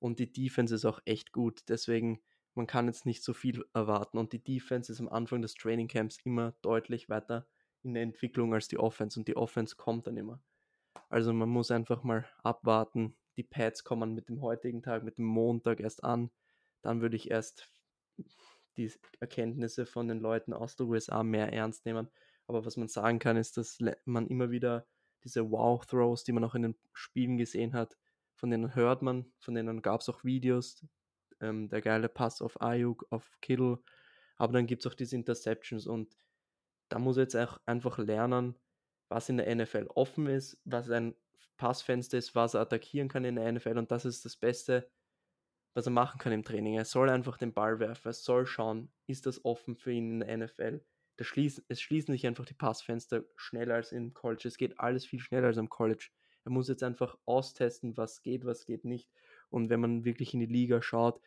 [0.02, 1.62] Und die Defense ist auch echt gut.
[1.68, 2.20] Deswegen
[2.54, 4.18] man kann jetzt nicht so viel erwarten.
[4.18, 7.46] Und die Defense ist am Anfang des Training Camps immer deutlich weiter
[7.82, 10.40] in der Entwicklung als die Offense und die Offense kommt dann immer.
[11.08, 13.16] Also man muss einfach mal abwarten.
[13.36, 16.30] Die Pads kommen mit dem heutigen Tag, mit dem Montag erst an.
[16.82, 17.68] Dann würde ich erst
[18.76, 22.08] die Erkenntnisse von den Leuten aus der USA mehr ernst nehmen.
[22.46, 24.86] Aber was man sagen kann, ist, dass man immer wieder
[25.24, 27.96] diese Wow-Throws, die man auch in den Spielen gesehen hat,
[28.42, 30.84] von denen hört man, von denen gab es auch Videos,
[31.40, 33.78] ähm, der geile Pass auf Ayuk, auf Kittle.
[34.36, 36.18] Aber dann gibt es auch diese Interceptions und
[36.88, 38.58] da muss er jetzt auch einfach lernen,
[39.08, 41.14] was in der NFL offen ist, was ein
[41.56, 44.90] Passfenster ist, was er attackieren kann in der NFL und das ist das Beste,
[45.74, 46.74] was er machen kann im Training.
[46.74, 50.26] Er soll einfach den Ball werfen, er soll schauen, ist das offen für ihn in
[50.26, 50.84] der NFL.
[51.16, 54.48] Das schließt, es schließen sich einfach die Passfenster schneller als im College.
[54.48, 56.10] Es geht alles viel schneller als am College.
[56.44, 59.10] Er muss jetzt einfach austesten, was geht, was geht nicht.
[59.50, 61.20] Und wenn man wirklich in die Liga schaut,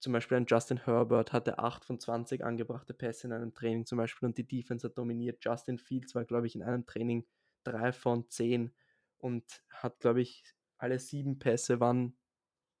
[0.00, 3.98] zum Beispiel ein Justin Herbert hatte 8 von 20 angebrachte Pässe in einem Training zum
[3.98, 5.44] Beispiel und die Defense hat dominiert.
[5.44, 7.26] Justin Fields war, glaube ich, in einem Training
[7.64, 8.72] 3 von 10
[9.18, 10.44] und hat, glaube ich,
[10.78, 12.16] alle sieben Pässe waren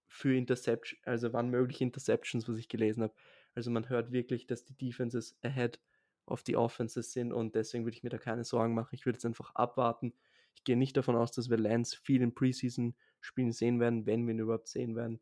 [0.06, 3.14] für Interception, also waren mögliche Interceptions, was ich gelesen habe.
[3.54, 5.80] Also man hört wirklich, dass die Defenses ahead
[6.26, 8.94] of die Offenses sind und deswegen würde ich mir da keine Sorgen machen.
[8.94, 10.14] Ich würde jetzt einfach abwarten.
[10.58, 14.34] Ich gehe nicht davon aus, dass wir Lance viel in Preseason-Spielen sehen werden, wenn wir
[14.34, 15.20] ihn überhaupt sehen werden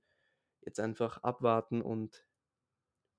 [0.66, 2.24] jetzt einfach abwarten und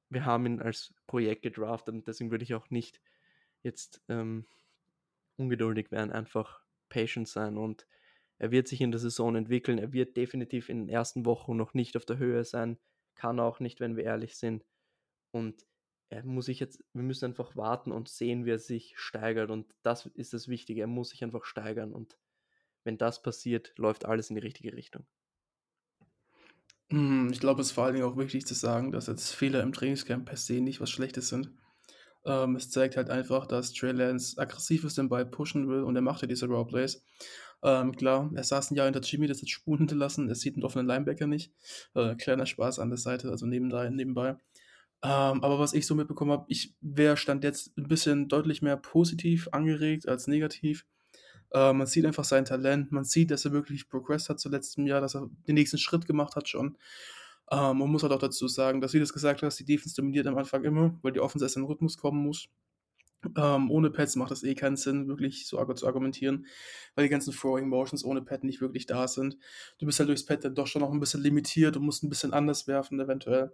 [0.09, 3.01] wir haben ihn als Projekt gedraftet und deswegen würde ich auch nicht
[3.63, 4.45] jetzt ähm,
[5.37, 7.87] ungeduldig werden, einfach patient sein und
[8.37, 9.79] er wird sich in der Saison entwickeln.
[9.79, 12.77] Er wird definitiv in den ersten Wochen noch nicht auf der Höhe sein,
[13.15, 14.63] kann auch nicht, wenn wir ehrlich sind.
[15.31, 15.65] Und
[16.09, 19.49] er muss sich jetzt, wir müssen einfach warten und sehen, wie er sich steigert.
[19.49, 20.81] Und das ist das Wichtige.
[20.81, 21.93] Er muss sich einfach steigern.
[21.93, 22.17] Und
[22.83, 25.05] wenn das passiert, läuft alles in die richtige Richtung.
[26.89, 29.61] Hm, ich glaube, es ist vor allen Dingen auch wichtig zu sagen, dass jetzt Fehler
[29.61, 31.51] im Trainingscamp per se nicht was Schlechtes sind.
[32.25, 35.95] Ähm, es zeigt halt einfach, dass Trey Lance aggressiv ist, den Ball pushen will und
[35.95, 37.03] er macht ja diese Raw Plays.
[37.63, 40.63] Ähm, klar, er saß ein Jahr hinter Jimmy, das hat Spuren hinterlassen, er sieht einen
[40.63, 41.53] offenen Linebacker nicht.
[41.95, 44.37] Äh, kleiner Spaß an der Seite, also nebenbei.
[45.03, 48.77] Ähm, aber was ich so mitbekommen habe, ich wäre stand jetzt ein bisschen deutlich mehr
[48.77, 50.85] positiv angeregt als negativ.
[51.51, 54.87] Äh, man sieht einfach sein Talent, man sieht, dass er wirklich progressed hat zu letztem
[54.87, 56.77] Jahr, dass er den nächsten Schritt gemacht hat schon.
[57.51, 59.95] Ähm, man muss halt auch dazu sagen, dass, wie du es gesagt hast, die Defense
[59.95, 62.49] dominiert am Anfang immer, weil die Offense erst in den Rhythmus kommen muss.
[63.35, 66.45] Ähm, ohne Pads macht das eh keinen Sinn, wirklich so zu argumentieren,
[66.95, 69.37] weil die ganzen Throwing Motions ohne Pad nicht wirklich da sind.
[69.79, 72.09] Du bist halt durchs Pad dann doch schon noch ein bisschen limitiert und musst ein
[72.09, 73.53] bisschen anders werfen, eventuell.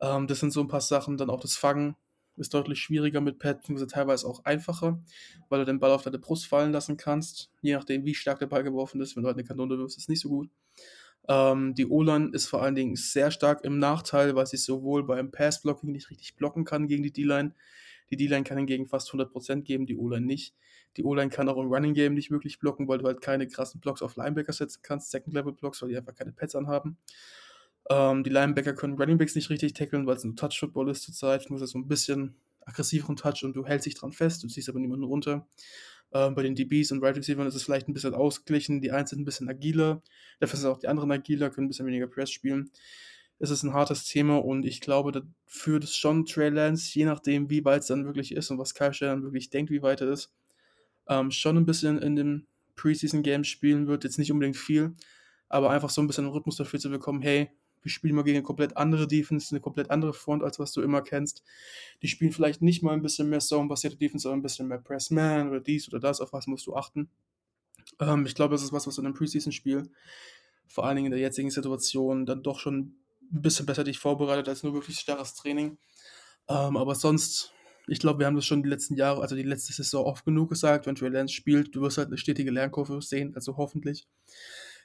[0.00, 1.16] Ähm, das sind so ein paar Sachen.
[1.16, 1.96] Dann auch das Fangen
[2.36, 5.02] ist deutlich schwieriger mit Pad, beziehungsweise teilweise auch einfacher,
[5.48, 7.50] weil du den Ball auf deine Brust fallen lassen kannst.
[7.62, 9.16] Je nachdem, wie stark der Ball geworfen ist.
[9.16, 10.48] Wenn du halt eine Kanone wirfst, ist nicht so gut.
[11.28, 15.30] Ähm, die O-Line ist vor allen Dingen sehr stark im Nachteil, weil sie sowohl beim
[15.30, 17.54] Pass-Blocking nicht richtig blocken kann gegen die D-Line.
[18.10, 20.54] Die D-Line kann hingegen fast 100% geben, die O-Line nicht.
[20.96, 23.80] Die O-Line kann auch im Running Game nicht wirklich blocken, weil du halt keine krassen
[23.80, 26.96] Blocks auf Linebacker setzen kannst, Second-Level-Blocks, weil die einfach keine Pads anhaben.
[27.90, 31.48] Ähm, die Linebacker können Running Backs nicht richtig tackeln, weil es ein Touch-Football ist zurzeit.
[31.48, 34.68] Du musst so ein bisschen aggressiveren Touch und du hältst dich dran fest, du ziehst
[34.68, 35.48] aber niemanden runter.
[36.12, 38.80] Ähm, bei den DBs und Right Receivers ist es vielleicht ein bisschen ausgeglichen.
[38.80, 40.02] Die einen sind ein bisschen agiler,
[40.40, 42.70] dafür sind auch die anderen agiler, können ein bisschen weniger Press spielen.
[43.38, 47.04] Es ist ein hartes Thema und ich glaube, da führt es schon Trey Lance, je
[47.04, 50.00] nachdem, wie weit es dann wirklich ist und was Kyle dann wirklich denkt, wie weit
[50.00, 50.32] er ist,
[51.08, 54.04] ähm, schon ein bisschen in dem Preseason-Game spielen wird.
[54.04, 54.94] Jetzt nicht unbedingt viel,
[55.48, 57.50] aber einfach so ein bisschen einen Rhythmus dafür zu bekommen, hey,
[57.88, 60.82] wir spielen mal gegen eine komplett andere Defense, eine komplett andere Front, als was du
[60.82, 61.42] immer kennst.
[62.02, 65.48] Die spielen vielleicht nicht mal ein bisschen mehr Zone-basierte Defense, sondern ein bisschen mehr Press-Man
[65.48, 67.08] oder dies oder das, auf was musst du achten.
[67.98, 69.90] Ähm, ich glaube, das ist was, was in einem Preseason-Spiel,
[70.66, 72.78] vor allen Dingen in der jetzigen Situation, dann doch schon
[73.32, 75.78] ein bisschen besser dich vorbereitet als nur wirklich starres Training.
[76.46, 77.54] Ähm, aber sonst,
[77.86, 80.50] ich glaube, wir haben das schon die letzten Jahre, also die letzte Saison oft genug
[80.50, 84.06] gesagt, wenn Trey Lance spielt, du wirst halt eine stetige Lernkurve sehen, also hoffentlich.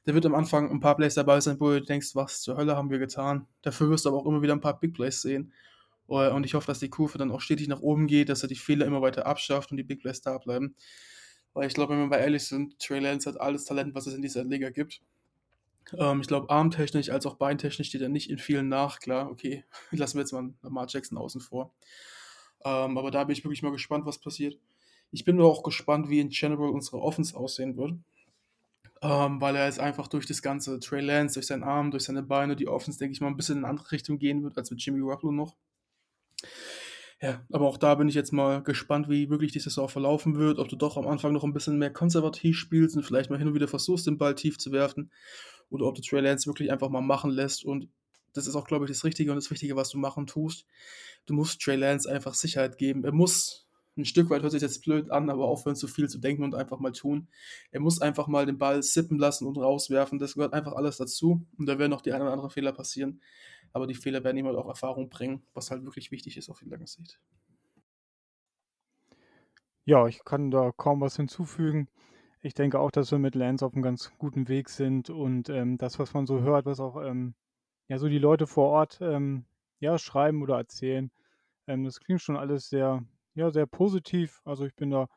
[0.05, 2.75] Der wird am Anfang ein paar Plays dabei sein, wo du denkst, was zur Hölle
[2.75, 3.47] haben wir getan.
[3.61, 5.53] Dafür wirst du aber auch immer wieder ein paar Big Plays sehen.
[6.09, 8.49] Äh, und ich hoffe, dass die Kurve dann auch stetig nach oben geht, dass er
[8.49, 10.75] die Fehler immer weiter abschafft und die Big Plays da bleiben.
[11.53, 14.13] Weil ich glaube, wenn wir mal ehrlich sind, Trey Lance hat alles Talent, was es
[14.13, 15.01] in dieser Liga gibt.
[15.97, 18.99] Ähm, ich glaube, armtechnisch als auch beintechnisch steht er nicht in vielen nach.
[18.99, 21.73] Klar, okay, lassen wir jetzt mal Lamar Jackson außen vor.
[22.65, 24.57] Ähm, aber da bin ich wirklich mal gespannt, was passiert.
[25.11, 27.93] Ich bin aber auch gespannt, wie in general unsere Offense aussehen wird
[29.03, 32.23] ähm, weil er jetzt einfach durch das ganze Trey Lance, durch seinen Arm, durch seine
[32.23, 34.71] Beine, die Offense, denke ich mal, ein bisschen in eine andere Richtung gehen wird als
[34.71, 35.55] mit Jimmy Garoppolo noch.
[37.21, 40.57] Ja, aber auch da bin ich jetzt mal gespannt, wie wirklich die Saison verlaufen wird,
[40.59, 43.47] ob du doch am Anfang noch ein bisschen mehr konservativ spielst und vielleicht mal hin
[43.47, 45.11] und wieder versuchst, den Ball tief zu werfen
[45.69, 47.89] oder ob du Trey Lance wirklich einfach mal machen lässt und
[48.33, 50.65] das ist auch, glaube ich, das Richtige und das Wichtige, was du machen tust.
[51.25, 53.03] Du musst Trey Lance einfach Sicherheit geben.
[53.03, 53.62] Er muss
[53.95, 56.55] ein Stück weit hört sich jetzt blöd an, aber aufhören zu viel zu denken und
[56.55, 57.27] einfach mal tun.
[57.71, 60.19] Er muss einfach mal den Ball sippen lassen und rauswerfen.
[60.19, 61.45] Das gehört einfach alles dazu.
[61.57, 63.21] Und da werden noch die ein oder anderen Fehler passieren.
[63.71, 66.59] Aber die Fehler werden ihm halt auch Erfahrung bringen, was halt wirklich wichtig ist auf
[66.59, 67.19] die lange Sicht.
[69.85, 71.89] Ja, ich kann da kaum was hinzufügen.
[72.41, 75.77] Ich denke auch, dass wir mit Lance auf einem ganz guten Weg sind und ähm,
[75.77, 77.35] das, was man so hört, was auch ähm,
[77.89, 79.45] ja so die Leute vor Ort ähm,
[79.79, 81.11] ja schreiben oder erzählen,
[81.67, 83.03] ähm, das klingt schon alles sehr
[83.35, 84.41] ja, sehr positiv.
[84.45, 85.07] Also ich bin da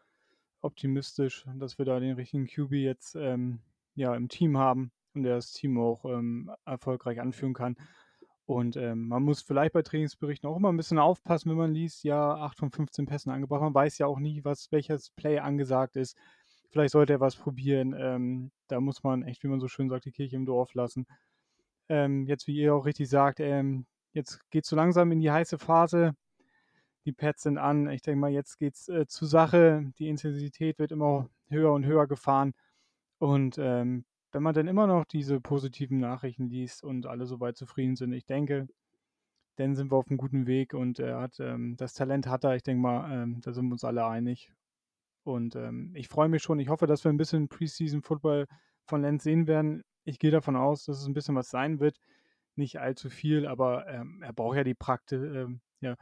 [0.61, 3.61] optimistisch, dass wir da den richtigen QB jetzt ähm,
[3.95, 7.77] ja, im Team haben und der das Team auch ähm, erfolgreich anführen kann.
[8.47, 12.05] Und ähm, man muss vielleicht bei Trainingsberichten auch immer ein bisschen aufpassen, wenn man liest,
[12.05, 13.61] ja, 8 von 15 Pässen angebracht.
[13.61, 16.17] Man weiß ja auch nie, was welches Play angesagt ist.
[16.71, 17.95] Vielleicht sollte er was probieren.
[17.99, 21.07] Ähm, da muss man echt, wie man so schön sagt, die Kirche im Dorf lassen.
[21.89, 25.31] Ähm, jetzt, wie ihr auch richtig sagt, ähm, jetzt geht es so langsam in die
[25.31, 26.15] heiße Phase
[27.07, 27.89] die Pads sind an.
[27.89, 29.93] Ich denke mal, jetzt geht es äh, zur Sache.
[29.99, 32.53] Die Intensität wird immer höher und höher gefahren.
[33.19, 37.97] Und ähm, wenn man dann immer noch diese positiven Nachrichten liest und alle soweit zufrieden
[37.97, 38.69] sind, ich denke,
[39.57, 42.57] dann sind wir auf einem guten Weg und er hat ähm, das Talent hat er.
[42.57, 44.53] Ich denke mal, ähm, da sind wir uns alle einig.
[45.25, 46.59] Und ähm, ich freue mich schon.
[46.59, 48.47] Ich hoffe, dass wir ein bisschen Preseason Football
[48.85, 49.83] von Lenz sehen werden.
[50.05, 51.99] Ich gehe davon aus, dass es ein bisschen was sein wird.
[52.57, 55.97] Nicht allzu viel, aber ähm, er braucht ja die Praktik, ähm, ja,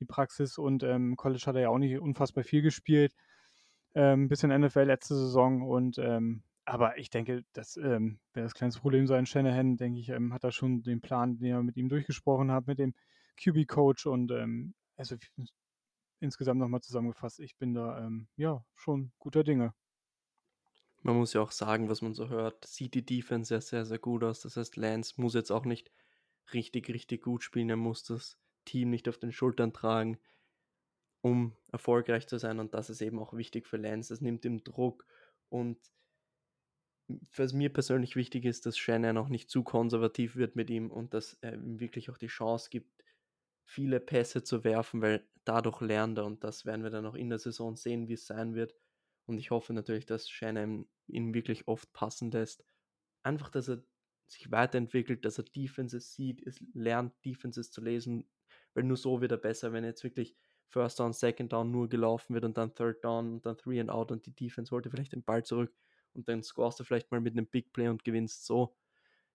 [0.00, 3.14] die Praxis und ähm, College hat er ja auch nicht unfassbar viel gespielt.
[3.94, 8.80] Ähm, bisschen NFL letzte Saison und ähm, aber ich denke, das ähm, wäre das kleinste
[8.80, 9.24] Problem sein.
[9.24, 12.66] Shanahan, denke ich, ähm, hat da schon den Plan, den er mit ihm durchgesprochen hat,
[12.66, 12.92] mit dem
[13.40, 15.16] QB-Coach und ähm, also
[16.20, 19.74] insgesamt nochmal zusammengefasst, ich bin da ähm, ja schon guter Dinge.
[21.02, 23.98] Man muss ja auch sagen, was man so hört, sieht die Defense ja sehr, sehr
[23.98, 24.40] gut aus.
[24.40, 25.92] Das heißt, Lance muss jetzt auch nicht
[26.52, 27.70] richtig, richtig gut spielen.
[27.70, 30.18] Er muss das Team nicht auf den Schultern tragen.
[31.22, 32.60] um erfolgreich zu sein.
[32.60, 34.12] Und das ist eben auch wichtig für Lance.
[34.12, 35.04] Das nimmt ihm Druck.
[35.48, 35.78] Und
[37.36, 41.14] was mir persönlich wichtig ist, dass Shannon auch nicht zu konservativ wird mit ihm und
[41.14, 42.90] dass er ihm wirklich auch die Chance gibt,
[43.64, 47.28] viele Pässe zu werfen, weil dadurch lernt er und das werden wir dann auch in
[47.28, 48.74] der Saison sehen, wie es sein wird.
[49.26, 52.64] Und ich hoffe natürlich, dass Shannon ihn wirklich oft passen lässt.
[53.22, 53.82] Einfach, dass er
[54.28, 58.28] sich weiterentwickelt, dass er Defenses sieht, es lernt, Defenses zu lesen,
[58.76, 60.36] weil nur so wird er besser, wenn jetzt wirklich
[60.68, 63.88] First Down, Second Down nur gelaufen wird und dann Third Down und dann Three and
[63.88, 65.72] Out und die Defense holt vielleicht den Ball zurück
[66.12, 68.76] und dann scorest du vielleicht mal mit einem Big Play und gewinnst so.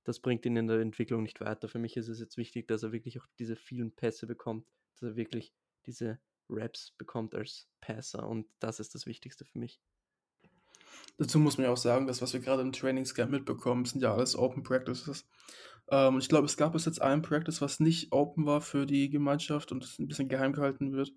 [0.04, 1.68] Das bringt ihn in der Entwicklung nicht weiter.
[1.68, 5.10] Für mich ist es jetzt wichtig, dass er wirklich auch diese vielen Pässe bekommt, dass
[5.10, 5.54] er wirklich
[5.88, 9.82] diese Raps bekommt als Passer und das ist das Wichtigste für mich.
[11.18, 14.14] Dazu muss man ja auch sagen, das, was wir gerade im Trainingscamp mitbekommen, sind ja
[14.14, 15.26] alles Open Practices.
[15.92, 19.10] Ähm, ich glaube, es gab bis jetzt ein Practice, was nicht open war für die
[19.10, 21.14] Gemeinschaft und ein bisschen geheim gehalten wird.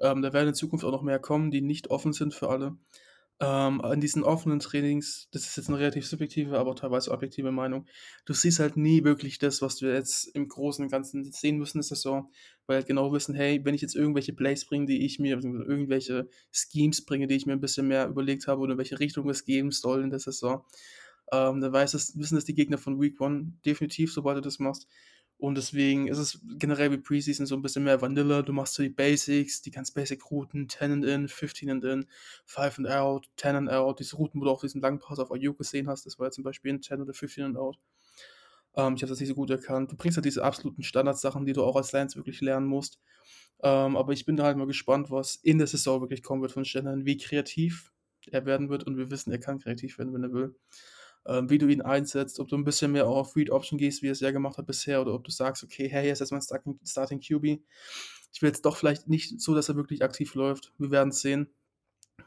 [0.00, 2.76] Ähm, da werden in Zukunft auch noch mehr kommen, die nicht offen sind für alle
[3.40, 7.86] ähm, an diesen offenen Trainings, das ist jetzt eine relativ subjektive, aber teilweise objektive Meinung,
[8.26, 11.78] du siehst halt nie wirklich das, was wir jetzt im Großen und Ganzen sehen müssen
[11.78, 12.30] in der Saison,
[12.66, 16.28] weil halt genau wissen, hey, wenn ich jetzt irgendwelche Plays bringe, die ich mir, irgendwelche
[16.52, 19.46] Schemes bringe, die ich mir ein bisschen mehr überlegt habe oder in welche Richtung es
[19.46, 20.62] geben soll in der Saison,
[21.32, 24.58] ähm, dann weiß das, wissen das die Gegner von Week One definitiv, sobald du das
[24.58, 24.88] machst.
[25.40, 28.42] Und deswegen ist es generell wie Preseason so ein bisschen mehr Vanilla.
[28.42, 32.06] Du machst so die Basics, die ganz Basic-Routen, 10 and in, 15 and in,
[32.44, 34.00] 5 and out, 10 and out.
[34.00, 36.30] Diese Routen, wo du auch diesen langen Pass auf Ayuk gesehen hast, das war ja
[36.30, 37.78] zum Beispiel ein 10 oder 15 and out.
[38.76, 39.90] Ähm, ich habe das nicht so gut erkannt.
[39.90, 43.00] Du bringst halt diese absoluten Standardsachen, die du auch als Lance wirklich lernen musst.
[43.62, 46.52] Ähm, aber ich bin da halt mal gespannt, was in der Saison wirklich kommen wird
[46.52, 47.92] von Shannon, wie kreativ
[48.26, 48.84] er werden wird.
[48.84, 50.54] Und wir wissen, er kann kreativ werden, wenn er will
[51.24, 54.12] wie du ihn einsetzt, ob du ein bisschen mehr auf Read Option gehst, wie er
[54.12, 56.78] es ja gemacht hat bisher, oder ob du sagst, okay, hey, hier ist jetzt mein
[56.84, 57.62] Starting, QB.
[58.32, 60.72] Ich will jetzt doch vielleicht nicht so, dass er wirklich aktiv läuft.
[60.78, 61.48] Wir werden es sehen.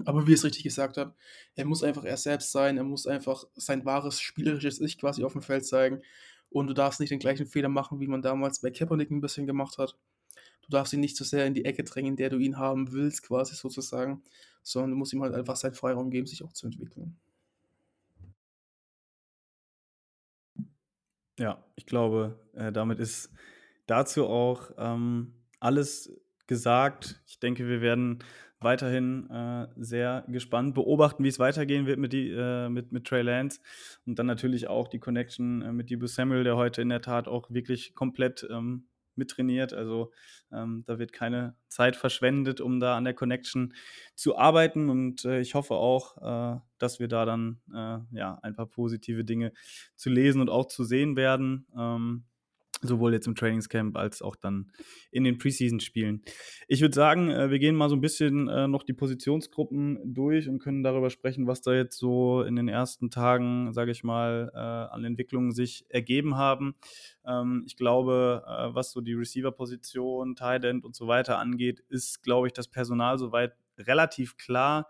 [0.05, 1.13] Aber wie ich es richtig gesagt habe,
[1.55, 5.33] er muss einfach er selbst sein, er muss einfach sein wahres spielerisches Ich quasi auf
[5.33, 6.01] dem Feld zeigen.
[6.49, 9.47] Und du darfst nicht den gleichen Fehler machen, wie man damals bei Kaepernick ein bisschen
[9.47, 9.97] gemacht hat.
[10.61, 12.57] Du darfst ihn nicht zu so sehr in die Ecke drängen, in der du ihn
[12.57, 14.23] haben willst, quasi sozusagen,
[14.61, 17.17] sondern du musst ihm halt einfach seinen Freiraum geben, sich auch zu entwickeln.
[21.39, 23.31] Ja, ich glaube, äh, damit ist
[23.87, 26.13] dazu auch ähm, alles
[26.47, 27.21] gesagt.
[27.27, 28.19] Ich denke, wir werden
[28.59, 33.21] weiterhin äh, sehr gespannt beobachten, wie es weitergehen wird mit, die, äh, mit, mit Trey
[33.21, 33.59] Lance
[34.05, 37.27] und dann natürlich auch die Connection äh, mit Debo Samuel, der heute in der Tat
[37.27, 39.73] auch wirklich komplett ähm, mittrainiert.
[39.73, 40.11] Also
[40.51, 43.73] ähm, da wird keine Zeit verschwendet, um da an der Connection
[44.15, 44.89] zu arbeiten.
[44.89, 49.23] Und äh, ich hoffe auch, äh, dass wir da dann äh, ja, ein paar positive
[49.25, 49.53] Dinge
[49.95, 51.67] zu lesen und auch zu sehen werden.
[51.77, 52.25] Ähm,
[52.87, 54.71] sowohl jetzt im Trainingscamp als auch dann
[55.11, 56.21] in den Preseason-Spielen.
[56.67, 60.49] Ich würde sagen, äh, wir gehen mal so ein bisschen äh, noch die Positionsgruppen durch
[60.49, 64.51] und können darüber sprechen, was da jetzt so in den ersten Tagen, sage ich mal,
[64.53, 66.75] äh, an Entwicklungen sich ergeben haben.
[67.25, 72.47] Ähm, ich glaube, was so die Receiver-Position, Tight End und so weiter angeht, ist, glaube
[72.47, 74.89] ich, das Personal soweit relativ klar.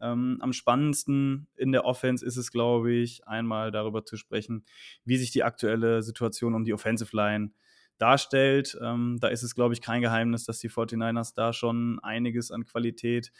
[0.00, 4.64] Ähm, am spannendsten in der Offense ist es, glaube ich, einmal darüber zu sprechen,
[5.04, 7.50] wie sich die aktuelle Situation um die Offensive Line
[7.98, 8.76] darstellt.
[8.82, 12.64] Ähm, da ist es, glaube ich, kein Geheimnis, dass die 49ers da schon einiges an
[12.64, 13.32] Qualität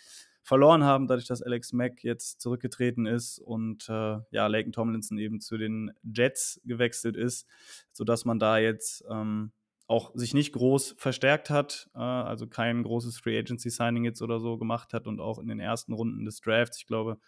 [0.42, 5.40] verloren haben, dadurch, dass Alex Mack jetzt zurückgetreten ist und äh, ja, Laken Tomlinson eben
[5.40, 7.48] zu den Jets gewechselt ist,
[7.92, 9.52] sodass man da jetzt ähm,
[9.86, 14.40] auch sich nicht groß verstärkt hat, äh, also kein großes Free Agency Signing jetzt oder
[14.40, 17.18] so gemacht hat und auch in den ersten Runden des Drafts, ich glaube,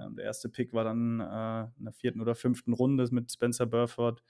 [0.00, 3.66] ähm, der erste Pick war dann äh, in der vierten oder fünften Runde mit Spencer
[3.66, 4.22] Burford.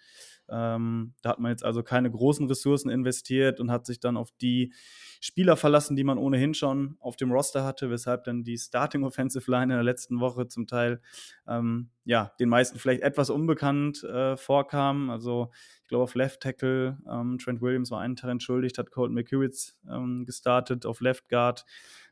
[0.48, 4.30] Ähm, da hat man jetzt also keine großen Ressourcen investiert und hat sich dann auf
[4.40, 4.72] die
[5.20, 9.48] Spieler verlassen, die man ohnehin schon auf dem Roster hatte, weshalb dann die Starting Offensive
[9.50, 11.00] Line in der letzten Woche zum Teil
[11.46, 15.10] ähm, ja, den meisten vielleicht etwas unbekannt äh, vorkam.
[15.10, 15.50] Also
[15.82, 19.78] ich glaube auf Left Tackle, ähm, Trent Williams war einen Teil entschuldigt, hat Colton McCurritz
[19.88, 20.86] ähm, gestartet.
[20.86, 21.64] Auf Left Guard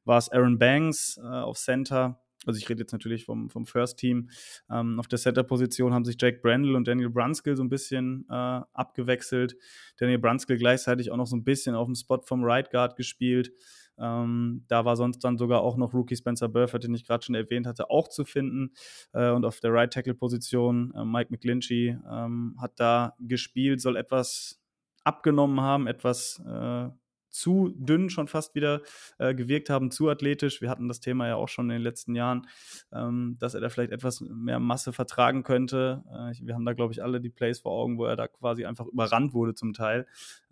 [0.04, 3.98] war es Aaron Banks, äh, auf Center also ich rede jetzt natürlich vom, vom First
[3.98, 4.30] Team.
[4.70, 8.60] Ähm, auf der Center-Position haben sich Jake Brandle und Daniel Brunskill so ein bisschen äh,
[8.72, 9.56] abgewechselt.
[9.96, 13.52] Daniel Brunskill gleichzeitig auch noch so ein bisschen auf dem Spot vom Right Guard gespielt.
[13.98, 17.34] Ähm, da war sonst dann sogar auch noch Rookie Spencer Burford, den ich gerade schon
[17.34, 18.72] erwähnt hatte, auch zu finden.
[19.12, 23.96] Äh, und auf der Right Tackle Position äh, Mike McGlinchey ähm, hat da gespielt, soll
[23.96, 24.60] etwas
[25.02, 26.88] abgenommen haben, etwas äh,
[27.30, 28.82] zu dünn schon fast wieder
[29.18, 30.60] äh, gewirkt haben, zu athletisch.
[30.60, 32.46] Wir hatten das Thema ja auch schon in den letzten Jahren,
[32.92, 36.04] ähm, dass er da vielleicht etwas mehr Masse vertragen könnte.
[36.08, 38.64] Äh, wir haben da, glaube ich, alle die Plays vor Augen, wo er da quasi
[38.64, 40.06] einfach überrannt wurde zum Teil.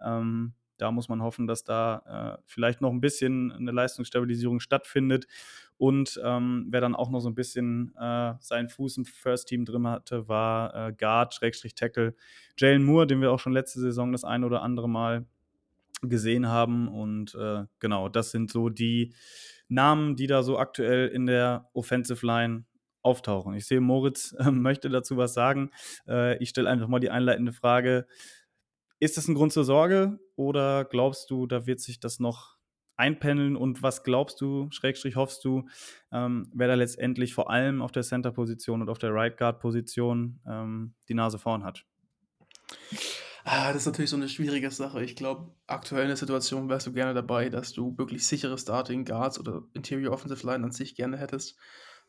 [0.05, 5.27] Ähm, da muss man hoffen, dass da äh, vielleicht noch ein bisschen eine Leistungsstabilisierung stattfindet.
[5.79, 9.65] Und ähm, wer dann auch noch so ein bisschen äh, seinen Fuß im First Team
[9.65, 12.15] drin hatte, war äh, Guard, Schrägstrich Tackle,
[12.59, 15.27] Jalen Moore, den wir auch schon letzte Saison das ein oder andere Mal
[16.03, 16.89] gesehen haben.
[16.89, 19.15] Und äh, genau, das sind so die
[19.69, 22.65] Namen, die da so aktuell in der Offensive Line
[23.03, 23.55] auftauchen.
[23.55, 25.71] Ich sehe, Moritz äh, möchte dazu was sagen.
[26.09, 28.07] Äh, ich stelle einfach mal die einleitende Frage.
[28.99, 32.57] Ist das ein Grund zur Sorge oder glaubst du, da wird sich das noch
[32.97, 35.69] einpendeln und was glaubst du, Schrägstrich hoffst du,
[36.13, 40.95] ähm, wer da letztendlich vor allem auf der Center-Position und auf der Right Guard-Position ähm,
[41.09, 41.85] die Nase vorn hat?
[43.49, 45.05] Ah, das ist natürlich so eine schwierige Sache.
[45.05, 49.05] Ich glaube, aktuell in der Situation wärst du gerne dabei, dass du wirklich sichere Starting
[49.05, 51.57] Guards oder Interior Offensive Line an sich gerne hättest.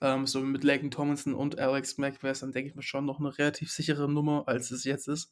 [0.02, 3.06] Ähm, so mit Laken Tomlinson und Alex Mack wäre es dann, denke ich mal, schon
[3.06, 5.32] noch eine relativ sichere Nummer, als es jetzt ist.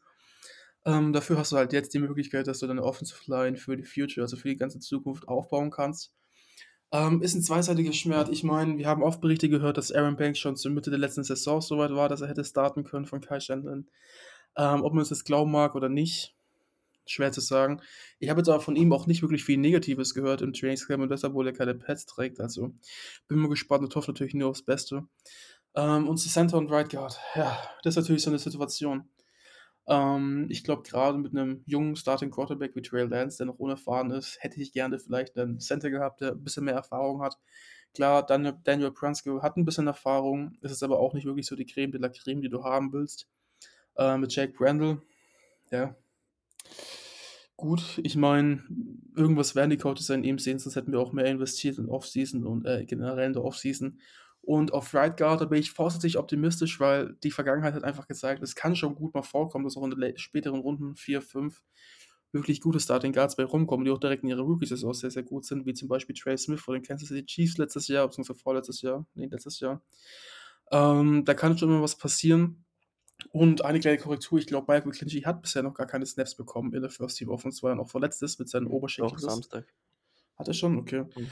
[0.86, 3.84] Ähm, dafür hast du halt jetzt die Möglichkeit, dass du deine Offensive Line für die
[3.84, 6.14] Future, also für die ganze Zukunft aufbauen kannst.
[6.92, 8.30] Ähm, ist ein zweiseitiges Schmerz.
[8.30, 11.24] Ich meine, wir haben oft Berichte gehört, dass Aaron Banks schon zur Mitte der letzten
[11.24, 13.90] Saison so weit war, dass er hätte starten können von Kai Shannon.
[14.58, 16.36] Ähm, ob man es jetzt glauben mag oder nicht,
[17.06, 17.82] schwer zu sagen.
[18.20, 21.10] Ich habe jetzt aber von ihm auch nicht wirklich viel Negatives gehört im Trainingscamp und
[21.10, 22.40] deshalb wohl er keine Pads trägt.
[22.40, 22.74] Also
[23.28, 25.04] bin mal gespannt und hoffe natürlich nur aufs Beste.
[25.76, 29.10] Ähm, und zu Center und Right Guard, ja, das ist natürlich so eine Situation.
[29.88, 34.12] Ähm, ich glaube, gerade mit einem jungen Starting Quarterback wie Trey Lance, der noch unerfahren
[34.12, 37.38] ist, hätte ich gerne vielleicht einen Center gehabt, der ein bisschen mehr Erfahrung hat.
[37.94, 41.56] Klar, Daniel, Daniel Prunskill hat ein bisschen Erfahrung, ist es aber auch nicht wirklich so
[41.56, 43.28] die Creme de la Creme, die du haben willst.
[43.98, 45.02] Äh, mit Jake Brandle,
[45.72, 45.96] ja.
[47.58, 48.64] Gut, ich meine,
[49.16, 52.46] irgendwas werden die Coaches an ihm sehen, sonst hätten wir auch mehr investiert in Offseason
[52.46, 54.00] und äh, generell in der Offseason.
[54.42, 58.44] Und auf Right Guard da bin ich vorsichtig optimistisch, weil die Vergangenheit hat einfach gezeigt,
[58.44, 61.64] es kann schon gut mal vorkommen, dass auch in den späteren Runden 4, 5
[62.36, 65.46] wirklich gute Starting Guards bei rumkommen, die auch direkt in ihrer Rookie-Saison sehr, sehr gut
[65.46, 68.82] sind, wie zum Beispiel Trey Smith von den Kansas City Chiefs letztes Jahr, beziehungsweise vorletztes
[68.82, 69.82] Jahr, nee, letztes Jahr.
[70.72, 72.65] Ähm, da kann schon immer was passieren.
[73.32, 76.74] Und eine kleine Korrektur, ich glaube, Michael McClinchy hat bisher noch gar keine Snaps bekommen
[76.74, 79.20] in der First Team Offense, weil er noch verletzt ist mit seinen Oberschenkeln.
[79.22, 79.66] Doch, Samstag.
[80.38, 80.78] Hat er schon?
[80.78, 81.04] Okay.
[81.16, 81.30] Mhm.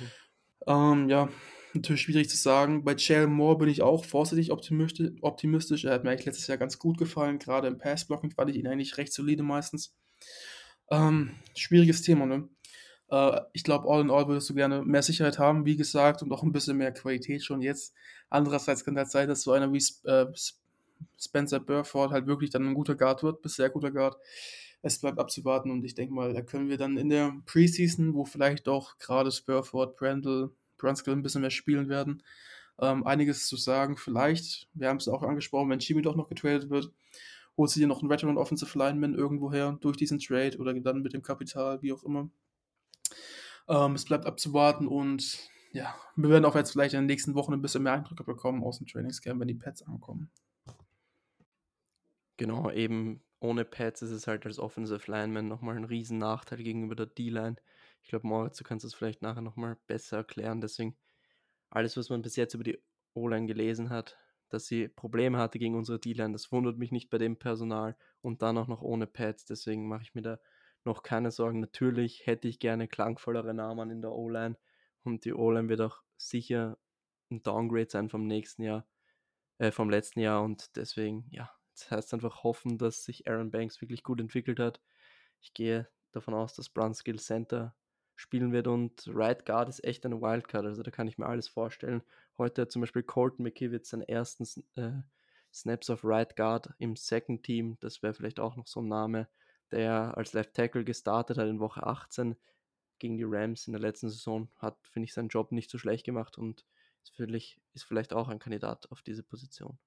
[0.67, 1.29] Ähm, ja,
[1.73, 2.83] natürlich schwierig zu sagen.
[2.83, 5.83] Bei Jalen Moore bin ich auch vorsichtig optimistisch.
[5.83, 7.39] Er hat mir eigentlich letztes Jahr ganz gut gefallen.
[7.39, 9.95] Gerade im Passblocking fand ich ihn eigentlich recht solide meistens.
[10.89, 12.47] Ähm, schwieriges Thema, ne?
[13.09, 16.31] Äh, ich glaube, all in all würdest du gerne mehr Sicherheit haben, wie gesagt, und
[16.31, 17.93] auch ein bisschen mehr Qualität schon jetzt.
[18.29, 20.25] Andererseits kann das sein, dass so einer wie äh,
[21.19, 24.17] Spencer Burford halt wirklich dann ein guter Guard wird, bis sehr guter Guard.
[24.81, 28.25] Es bleibt abzuwarten und ich denke mal, da können wir dann in der Preseason, wo
[28.25, 32.21] vielleicht auch gerade Spurford, Brandel, Brunskill ein bisschen mehr spielen werden,
[32.79, 33.95] ähm, einiges zu sagen.
[33.95, 36.91] Vielleicht, wir haben es auch angesprochen, wenn Jimmy doch noch getradet wird,
[37.55, 41.13] holt sie dir noch einen Veteran Offensive Lineman irgendwoher durch diesen Trade oder dann mit
[41.13, 42.29] dem Kapital, wie auch immer.
[43.69, 47.53] Ähm, es bleibt abzuwarten und ja, wir werden auch jetzt vielleicht in den nächsten Wochen
[47.53, 50.29] ein bisschen mehr Eindrücke bekommen aus dem Trainingscamp, wenn die Pets ankommen.
[52.37, 56.95] Genau, eben ohne Pads ist es halt als Offensive Lineman nochmal ein riesen Nachteil gegenüber
[56.95, 57.55] der D-Line.
[58.01, 60.61] Ich glaube, Moritz, du kannst das vielleicht nachher nochmal besser erklären.
[60.61, 60.97] Deswegen,
[61.69, 62.79] alles, was man bis jetzt über die
[63.13, 64.17] O-Line gelesen hat,
[64.49, 68.41] dass sie Probleme hatte gegen unsere D-Line, das wundert mich nicht bei dem Personal und
[68.41, 69.45] dann auch noch ohne Pads.
[69.45, 70.39] Deswegen mache ich mir da
[70.85, 71.59] noch keine Sorgen.
[71.59, 74.57] Natürlich hätte ich gerne klangvollere Namen in der O-Line
[75.03, 76.77] und die O-Line wird auch sicher
[77.31, 78.87] ein Downgrade sein vom nächsten Jahr,
[79.59, 83.81] äh, vom letzten Jahr und deswegen, ja, das heißt einfach hoffen, dass sich Aaron Banks
[83.81, 84.81] wirklich gut entwickelt hat.
[85.41, 87.75] Ich gehe davon aus, dass Brunskill Center
[88.15, 91.47] spielen wird und Right Guard ist echt eine Wildcard, also da kann ich mir alles
[91.47, 92.03] vorstellen.
[92.37, 94.45] Heute hat zum Beispiel Colton McKivitz seinen ersten
[94.75, 95.01] äh,
[95.53, 99.27] Snaps of Right Guard im Second Team, das wäre vielleicht auch noch so ein Name,
[99.71, 102.35] der als Left Tackle gestartet hat in Woche 18
[102.99, 106.05] gegen die Rams in der letzten Saison, hat, finde ich, seinen Job nicht so schlecht
[106.05, 106.65] gemacht und
[107.01, 109.77] ist vielleicht, ist vielleicht auch ein Kandidat auf diese Position.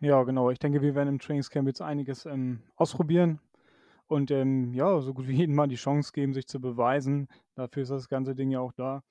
[0.00, 0.50] Ja, genau.
[0.50, 3.38] Ich denke, wir werden im Trainingscamp jetzt einiges ähm, ausprobieren
[4.06, 7.28] und ähm, ja, so gut wie jedem mal die Chance geben, sich zu beweisen.
[7.54, 9.02] Dafür ist das ganze Ding ja auch da.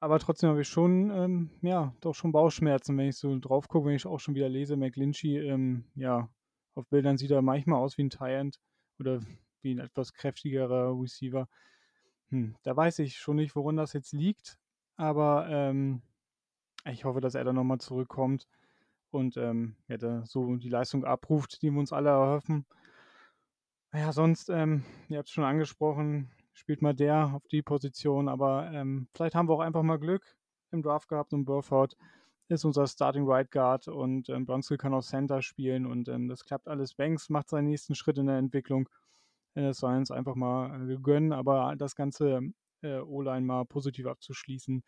[0.00, 3.86] Aber trotzdem habe ich schon, ähm, ja, doch schon Bauchschmerzen, wenn ich so drauf gucke,
[3.86, 6.28] wenn ich auch schon wieder lese, McLinchy, ähm, ja,
[6.74, 8.58] auf Bildern sieht er manchmal aus wie ein Tyrant
[8.98, 9.20] oder
[9.62, 11.48] wie ein etwas kräftigerer Receiver.
[12.30, 14.58] Hm, da weiß ich schon nicht, woran das jetzt liegt,
[14.96, 16.02] aber ähm,
[16.84, 18.48] ich hoffe, dass er da nochmal zurückkommt
[19.10, 22.66] und ähm, ja, da so die Leistung abruft, die wir uns alle erhoffen.
[23.92, 28.70] Ja, sonst, ähm, ihr habt es schon angesprochen, spielt mal der auf die Position, aber
[28.72, 30.36] ähm, vielleicht haben wir auch einfach mal Glück
[30.70, 31.96] im Draft gehabt und Burford
[32.48, 36.44] ist unser Starting Right Guard und ähm, Bronskill kann auch Center spielen und ähm, das
[36.44, 36.94] klappt alles.
[36.94, 38.88] Banks macht seinen nächsten Schritt in der Entwicklung.
[39.54, 42.40] NS Science einfach mal äh, gönnen, aber das ganze
[42.82, 44.84] äh, O-Line mal positiv abzuschließen.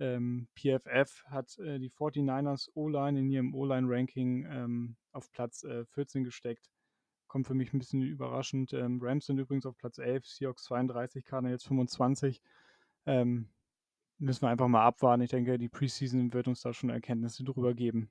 [0.00, 6.24] Ähm, PFF hat äh, die 49ers O-Line in ihrem O-Line-Ranking ähm, auf Platz äh, 14
[6.24, 6.70] gesteckt.
[7.28, 8.72] Kommt für mich ein bisschen überraschend.
[8.72, 12.42] Ähm, Rams sind übrigens auf Platz 11, Seahawks 32, Cardinals 25.
[13.06, 13.48] Ähm,
[14.18, 15.22] müssen wir einfach mal abwarten.
[15.22, 18.10] Ich denke, die Preseason wird uns da schon Erkenntnisse drüber geben.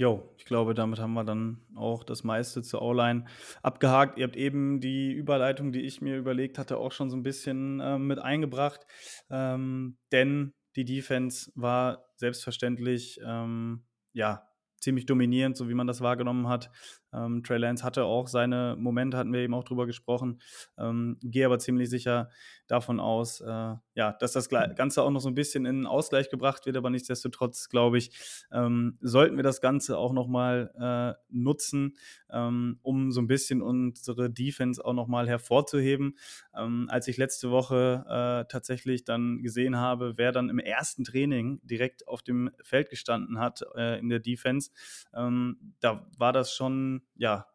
[0.00, 3.26] Jo, ich glaube, damit haben wir dann auch das meiste zur O-Line
[3.62, 4.16] abgehakt.
[4.16, 7.80] Ihr habt eben die Überleitung, die ich mir überlegt hatte, auch schon so ein bisschen
[7.80, 8.86] äh, mit eingebracht.
[9.28, 13.84] Ähm, denn die Defense war selbstverständlich ähm,
[14.14, 14.49] ja
[14.80, 16.70] ziemlich dominierend, so wie man das wahrgenommen hat.
[17.12, 20.40] Ähm, Trey Lance hatte auch seine Momente, hatten wir eben auch drüber gesprochen.
[20.78, 22.30] Ähm, Gehe aber ziemlich sicher
[22.66, 26.66] davon aus, äh, ja, dass das Ganze auch noch so ein bisschen in Ausgleich gebracht
[26.66, 28.12] wird, aber nichtsdestotrotz, glaube ich,
[28.52, 31.96] ähm, sollten wir das Ganze auch nochmal äh, nutzen,
[32.30, 36.16] ähm, um so ein bisschen unsere Defense auch nochmal hervorzuheben.
[36.56, 41.60] Ähm, als ich letzte Woche äh, tatsächlich dann gesehen habe, wer dann im ersten Training
[41.64, 44.69] direkt auf dem Feld gestanden hat äh, in der Defense,
[45.14, 47.46] ähm, da war das schon ja,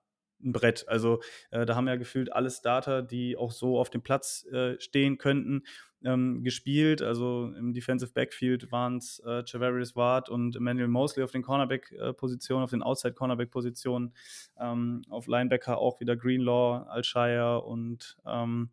[0.43, 0.87] ein Brett.
[0.87, 4.79] Also äh, da haben ja gefühlt alle Starter, die auch so auf dem Platz äh,
[4.79, 5.63] stehen könnten,
[6.03, 7.01] ähm, gespielt.
[7.01, 12.63] Also im Defensive Backfield waren es äh, Javarius Ward und Emmanuel Mosley auf den Cornerback-Positionen,
[12.63, 14.13] auf den Outside-Cornerback-Positionen.
[14.59, 18.69] Ähm, auf Linebacker auch wieder Greenlaw, Alshire und ähm,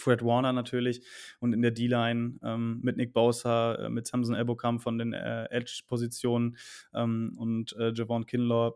[0.00, 1.02] Fred Warner natürlich
[1.38, 5.44] und in der D-Line ähm, mit Nick Bosa, äh, mit Samson Ebokam von den äh,
[5.50, 6.56] Edge-Positionen
[6.94, 8.74] ähm, und äh, Javon Kinlaw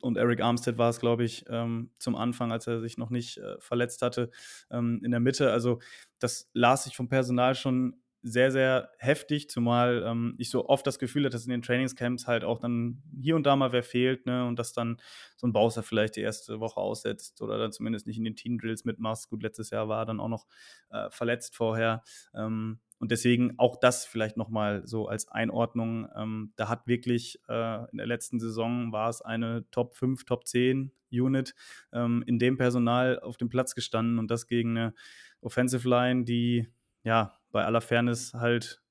[0.00, 3.38] und Eric Armstead war es, glaube ich, ähm, zum Anfang, als er sich noch nicht
[3.38, 4.30] äh, verletzt hatte,
[4.70, 5.52] ähm, in der Mitte.
[5.52, 5.80] Also
[6.18, 7.96] das las ich vom Personal schon
[8.28, 12.26] sehr, sehr heftig, zumal ähm, ich so oft das Gefühl hatte, dass in den Trainingscamps
[12.26, 14.98] halt auch dann hier und da mal wer fehlt, ne, und dass dann
[15.36, 18.58] so ein Bowser vielleicht die erste Woche aussetzt oder dann zumindest nicht in den Team
[18.58, 19.28] Drills mitmacht.
[19.30, 20.46] Gut, letztes Jahr war er dann auch noch
[20.90, 22.02] äh, verletzt vorher.
[22.34, 26.08] Ähm, und deswegen auch das vielleicht nochmal so als Einordnung.
[26.16, 30.46] Ähm, da hat wirklich äh, in der letzten Saison war es eine Top 5, Top
[30.46, 31.54] 10 Unit
[31.92, 34.94] ähm, in dem Personal auf dem Platz gestanden und das gegen eine
[35.40, 36.68] Offensive Line, die
[37.04, 38.82] ja bei aller Fairness halt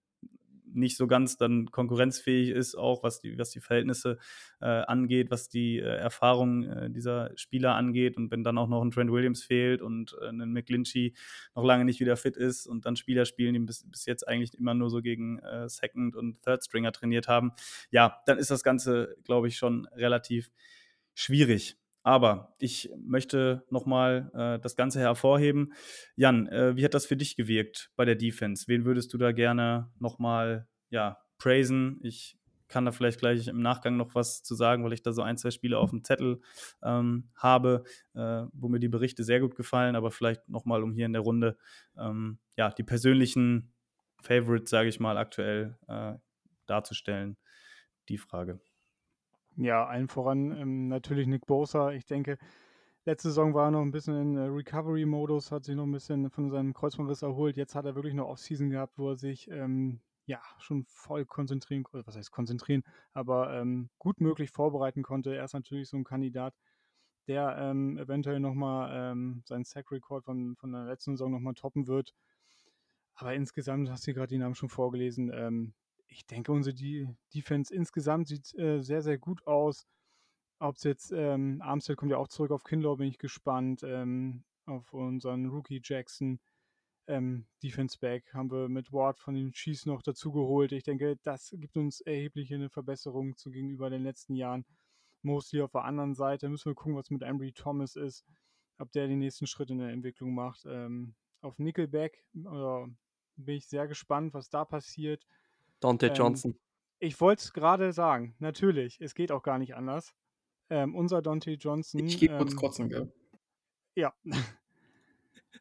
[0.73, 4.17] nicht so ganz dann konkurrenzfähig ist, auch was die, was die Verhältnisse
[4.59, 8.17] äh, angeht, was die äh, Erfahrung äh, dieser Spieler angeht.
[8.17, 11.13] Und wenn dann auch noch ein Trent Williams fehlt und äh, ein McGlinchey
[11.53, 14.57] noch lange nicht wieder fit ist und dann Spieler spielen, die bis, bis jetzt eigentlich
[14.57, 17.51] immer nur so gegen äh, Second- und Third-Stringer trainiert haben,
[17.91, 20.49] ja, dann ist das Ganze, glaube ich, schon relativ
[21.13, 21.77] schwierig.
[22.05, 25.73] Aber ich möchte nochmal äh, das Ganze hervorheben.
[26.15, 28.65] Jan, äh, wie hat das für dich gewirkt bei der Defense?
[28.67, 31.99] Wen würdest du da gerne nochmal ja, praisen?
[32.03, 32.37] Ich
[32.67, 35.35] kann da vielleicht gleich im Nachgang noch was zu sagen, weil ich da so ein,
[35.39, 36.41] zwei Spiele auf dem Zettel
[36.83, 37.83] ähm, habe,
[38.13, 41.23] äh, wo mir die Berichte sehr gut gefallen, aber vielleicht nochmal, um hier in der
[41.23, 41.57] Runde
[41.97, 43.73] ähm, ja, die persönlichen
[44.21, 46.13] Favorites, sage ich mal, aktuell äh,
[46.67, 47.35] darzustellen.
[48.09, 48.59] Die Frage.
[49.57, 51.91] Ja, allen voran ähm, natürlich Nick Bosa.
[51.91, 52.37] Ich denke,
[53.05, 56.29] letzte Saison war er noch ein bisschen in äh, Recovery-Modus, hat sich noch ein bisschen
[56.29, 57.55] von seinem Kreuzbandriss erholt.
[57.57, 61.85] Jetzt hat er wirklich eine Off-Season gehabt, wo er sich ähm, ja schon voll konzentrieren,
[61.91, 62.83] was heißt konzentrieren,
[63.13, 65.35] aber ähm, gut möglich vorbereiten konnte.
[65.35, 66.53] Er ist natürlich so ein Kandidat,
[67.27, 72.13] der ähm, eventuell nochmal ähm, seinen Sack-Record von, von der letzten Saison nochmal toppen wird.
[73.15, 75.31] Aber insgesamt hast du gerade die Namen schon vorgelesen.
[75.33, 75.73] Ähm,
[76.07, 76.75] ich denke, unsere
[77.33, 79.87] Defense insgesamt sieht äh, sehr, sehr gut aus.
[80.59, 83.83] Ob es jetzt, ähm, Armstead kommt ja auch zurück auf Kinlaw, bin ich gespannt.
[83.83, 86.39] Ähm, auf unseren Rookie Jackson.
[87.07, 90.71] Ähm, Defense Back haben wir mit Ward von den Chiefs noch dazu geholt.
[90.71, 94.65] Ich denke, das gibt uns erhebliche eine Verbesserung zu gegenüber den letzten Jahren.
[95.21, 98.25] Mostly auf der anderen Seite müssen wir gucken, was mit Ambry Thomas ist,
[98.79, 100.65] ob der den nächsten Schritt in der Entwicklung macht.
[100.67, 102.87] Ähm, auf Nickelback äh,
[103.35, 105.27] bin ich sehr gespannt, was da passiert.
[105.79, 106.59] Dante ähm, Johnson.
[106.99, 110.13] Ich wollte es gerade sagen, natürlich, es geht auch gar nicht anders.
[110.69, 112.05] Ähm, unser Dante Johnson.
[112.05, 113.13] Ich gehe kurz ähm, kotzen, gell?
[113.95, 114.13] Ja.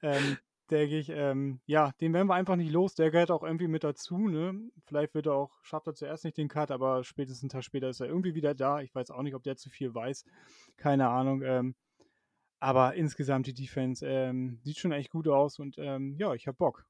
[0.03, 0.39] ähm,
[0.71, 2.95] denke ich, ähm, ja, den werden wir einfach nicht los.
[2.95, 4.71] Der gehört auch irgendwie mit dazu, ne?
[4.87, 7.89] Vielleicht wird er auch, schafft er zuerst nicht den Cut, aber spätestens einen Tag später
[7.91, 8.81] ist er irgendwie wieder da.
[8.81, 10.25] Ich weiß auch nicht, ob der zu viel weiß.
[10.77, 11.43] Keine Ahnung.
[11.43, 11.75] Ähm,
[12.61, 16.57] aber insgesamt die Defense ähm, sieht schon echt gut aus und ähm, ja, ich habe
[16.57, 16.87] Bock.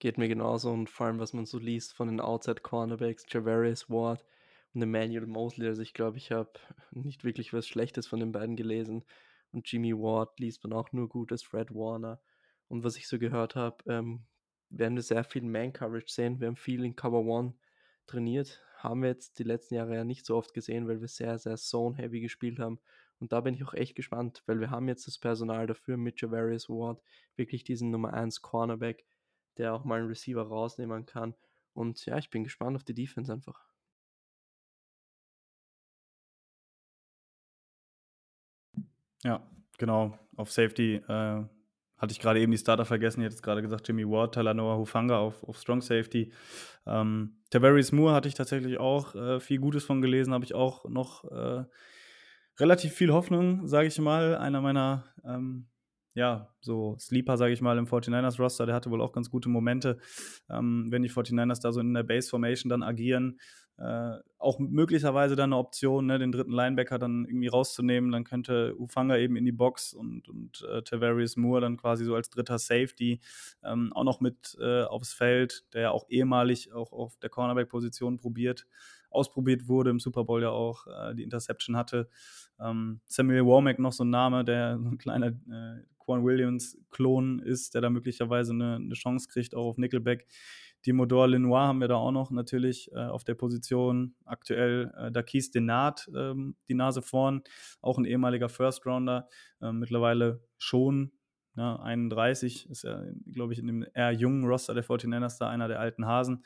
[0.00, 3.90] Geht mir genauso und vor allem, was man so liest von den Outside Cornerbacks, Javarius
[3.90, 4.24] Ward
[4.74, 5.68] und Emmanuel Mosley.
[5.68, 6.50] Also ich glaube, ich habe
[6.90, 9.04] nicht wirklich was Schlechtes von den beiden gelesen.
[9.52, 12.18] Und Jimmy Ward liest man auch nur Gutes, Fred Warner.
[12.68, 14.24] Und was ich so gehört habe, ähm,
[14.70, 16.40] werden wir sehr viel Man-Coverage sehen.
[16.40, 17.54] Wir haben viel in Cover One
[18.06, 18.62] trainiert.
[18.78, 21.56] Haben wir jetzt die letzten Jahre ja nicht so oft gesehen, weil wir sehr, sehr
[21.56, 22.80] Zone-heavy gespielt haben.
[23.18, 26.22] Und da bin ich auch echt gespannt, weil wir haben jetzt das Personal dafür mit
[26.22, 27.02] Javarius Ward,
[27.36, 29.04] wirklich diesen Nummer 1 Cornerback,
[29.60, 31.34] der auch mal einen Receiver rausnehmen kann.
[31.74, 33.64] Und ja, ich bin gespannt auf die Defense einfach.
[39.22, 39.46] Ja,
[39.78, 40.18] genau.
[40.36, 41.44] Auf Safety äh,
[41.98, 43.20] hatte ich gerade eben die Starter vergessen.
[43.20, 46.32] Ich hätte gerade gesagt, Jimmy Ward, Talanoa Hufanga auf, auf Strong Safety.
[46.86, 50.88] Ähm, Tavares Moore hatte ich tatsächlich auch äh, viel Gutes von gelesen, habe ich auch
[50.88, 51.64] noch äh,
[52.58, 54.36] relativ viel Hoffnung, sage ich mal.
[54.36, 55.69] Einer meiner ähm,
[56.14, 59.98] ja, so Sleeper, sage ich mal, im 49ers-Roster, der hatte wohl auch ganz gute Momente,
[60.48, 63.38] ähm, wenn die 49ers da so in der Base-Formation dann agieren.
[63.78, 68.12] Äh, auch möglicherweise dann eine Option, ne, den dritten Linebacker dann irgendwie rauszunehmen.
[68.12, 72.14] Dann könnte Ufanga eben in die Box und, und äh, Tavarius Moore dann quasi so
[72.14, 73.20] als dritter Safety
[73.64, 78.18] ähm, auch noch mit äh, aufs Feld, der ja auch ehemalig auch auf der Cornerback-Position
[78.18, 78.66] probiert
[79.10, 82.08] ausprobiert wurde, im Super Bowl ja auch äh, die Interception hatte.
[82.58, 87.74] Ähm, Samuel Womack noch so ein Name, der so ein kleiner äh, Quan Williams-Klon ist,
[87.74, 90.26] der da möglicherweise eine, eine, Chance kriegt, auch auf Nickelback.
[90.86, 94.14] Die Modor Lenoir haben wir da auch noch natürlich äh, auf der Position.
[94.24, 97.42] Aktuell äh, Dakis Denat, ähm, die Nase vorn,
[97.82, 99.28] auch ein ehemaliger First-Rounder,
[99.60, 101.12] äh, mittlerweile schon
[101.56, 105.68] ja, 31, ist ja, glaube ich, in dem eher jungen Roster der 49ers da einer
[105.68, 106.44] der alten Hasen.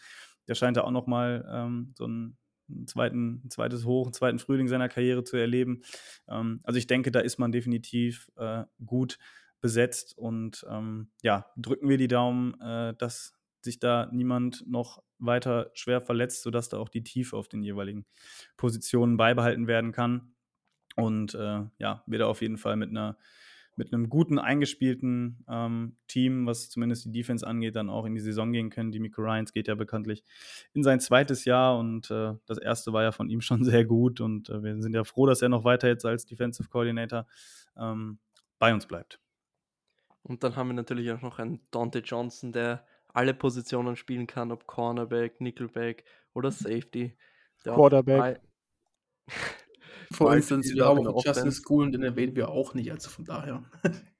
[0.48, 2.36] Der scheint da auch noch mal ähm, so ein
[2.68, 5.82] ein, zweiten, ein zweites Hoch, einen zweiten Frühling seiner Karriere zu erleben.
[6.28, 9.18] Ähm, also ich denke, da ist man definitiv äh, gut
[9.64, 10.18] besetzt.
[10.18, 16.02] Und ähm, ja, drücken wir die Daumen, äh, dass sich da niemand noch weiter schwer
[16.02, 18.04] verletzt, sodass da auch die Tiefe auf den jeweiligen
[18.58, 20.34] Positionen beibehalten werden kann.
[20.96, 23.16] Und äh, ja, wir da auf jeden Fall mit einer
[23.76, 28.20] mit einem guten, eingespielten ähm, Team, was zumindest die Defense angeht, dann auch in die
[28.20, 28.92] Saison gehen können.
[28.92, 30.22] Die Miko Ryans geht ja bekanntlich
[30.74, 34.20] in sein zweites Jahr und äh, das erste war ja von ihm schon sehr gut
[34.20, 37.26] und äh, wir sind ja froh, dass er noch weiter jetzt als Defensive Coordinator
[37.76, 38.18] ähm,
[38.60, 39.18] bei uns bleibt.
[40.24, 44.50] Und dann haben wir natürlich auch noch einen Dante Johnson, der alle Positionen spielen kann,
[44.50, 47.16] ob Cornerback, Nickelback oder Safety.
[47.62, 48.40] Quarterback.
[50.10, 53.24] For instance, wir haben auch Justin School und den erwähnen wir auch nicht, also von
[53.24, 53.64] daher.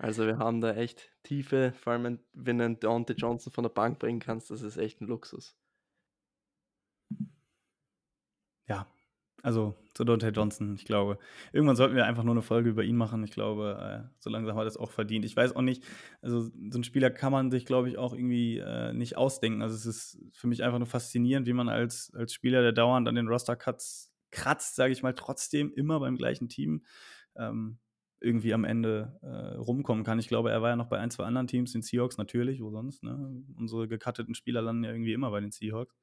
[0.00, 3.70] Also wir haben da echt Tiefe, vor allem wenn du einen Dante Johnson von der
[3.70, 5.56] Bank bringen kannst, das ist echt ein Luxus.
[8.68, 8.86] Ja,
[9.42, 11.18] also zu Dante Johnson, ich glaube,
[11.52, 13.22] irgendwann sollten wir einfach nur eine Folge über ihn machen.
[13.24, 15.24] Ich glaube, äh, so langsam hat er das auch verdient.
[15.24, 15.84] Ich weiß auch nicht,
[16.22, 19.62] also so ein Spieler kann man sich, glaube ich, auch irgendwie äh, nicht ausdenken.
[19.62, 23.08] Also es ist für mich einfach nur faszinierend, wie man als, als Spieler, der dauernd
[23.08, 26.84] an den Roster-Cuts kratzt, sage ich mal, trotzdem immer beim gleichen Team
[27.36, 27.78] ähm,
[28.20, 30.18] irgendwie am Ende äh, rumkommen kann.
[30.18, 32.70] Ich glaube, er war ja noch bei ein, zwei anderen Teams, den Seahawks natürlich, wo
[32.70, 33.04] sonst.
[33.04, 33.44] Ne?
[33.56, 35.96] Unsere gecutteten Spieler landen ja irgendwie immer bei den Seahawks.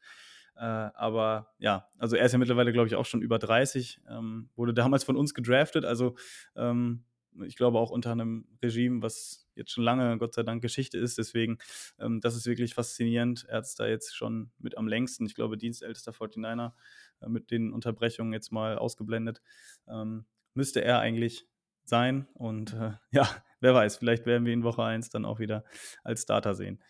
[0.57, 4.49] Äh, aber ja, also er ist ja mittlerweile, glaube ich, auch schon über 30, ähm,
[4.55, 5.85] wurde damals von uns gedraftet.
[5.85, 6.15] Also
[6.55, 7.05] ähm,
[7.43, 11.17] ich glaube auch unter einem Regime, was jetzt schon lange, Gott sei Dank, Geschichte ist.
[11.17, 11.57] Deswegen,
[11.99, 13.45] ähm, das ist wirklich faszinierend.
[13.49, 16.73] Er es da jetzt schon mit am längsten, ich glaube, dienstältester 49er
[17.21, 19.41] äh, mit den Unterbrechungen jetzt mal ausgeblendet.
[19.87, 21.47] Ähm, müsste er eigentlich
[21.83, 22.27] sein.
[22.33, 23.29] Und äh, ja,
[23.59, 25.63] wer weiß, vielleicht werden wir ihn Woche 1 dann auch wieder
[26.03, 26.81] als Starter sehen.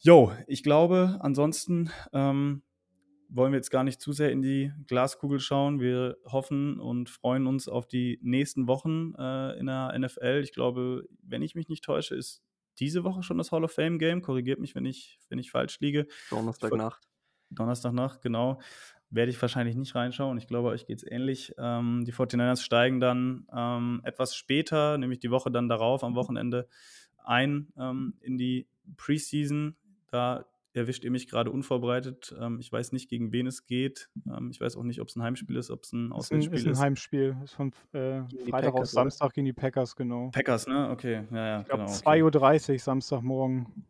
[0.00, 2.62] Jo, ich glaube, ansonsten ähm,
[3.28, 5.80] wollen wir jetzt gar nicht zu sehr in die Glaskugel schauen.
[5.80, 10.40] Wir hoffen und freuen uns auf die nächsten Wochen äh, in der NFL.
[10.42, 12.42] Ich glaube, wenn ich mich nicht täusche, ist
[12.78, 14.22] diese Woche schon das Hall of Fame Game.
[14.22, 16.06] Korrigiert mich, wenn ich, wenn ich falsch liege.
[16.30, 17.08] Donnerstagnacht.
[17.50, 18.60] Donnerstagnacht, genau.
[19.10, 20.38] Werde ich wahrscheinlich nicht reinschauen.
[20.38, 21.54] Ich glaube, euch geht es ähnlich.
[21.58, 26.68] Ähm, die 49ers steigen dann ähm, etwas später, nämlich die Woche dann darauf, am Wochenende,
[27.24, 28.66] ein ähm, in die
[28.96, 29.76] Preseason.
[30.14, 30.44] Da
[30.74, 32.32] erwischt ihr mich gerade unvorbereitet.
[32.40, 34.10] Ähm, ich weiß nicht, gegen wen es geht.
[34.28, 36.66] Ähm, ich weiß auch nicht, ob es ein Heimspiel ist, ob es ein Auswärtsspiel ist.
[36.66, 37.36] Ein, ist ein Heimspiel.
[37.42, 39.34] Ist von äh, Freitag Packers, auf Samstag oder?
[39.34, 40.30] gegen die Packers, genau.
[40.30, 40.88] Packers, ne?
[40.90, 41.60] Okay, ja, ja.
[41.62, 43.86] Ich glaube, genau, 2.30 Uhr Samstagmorgen.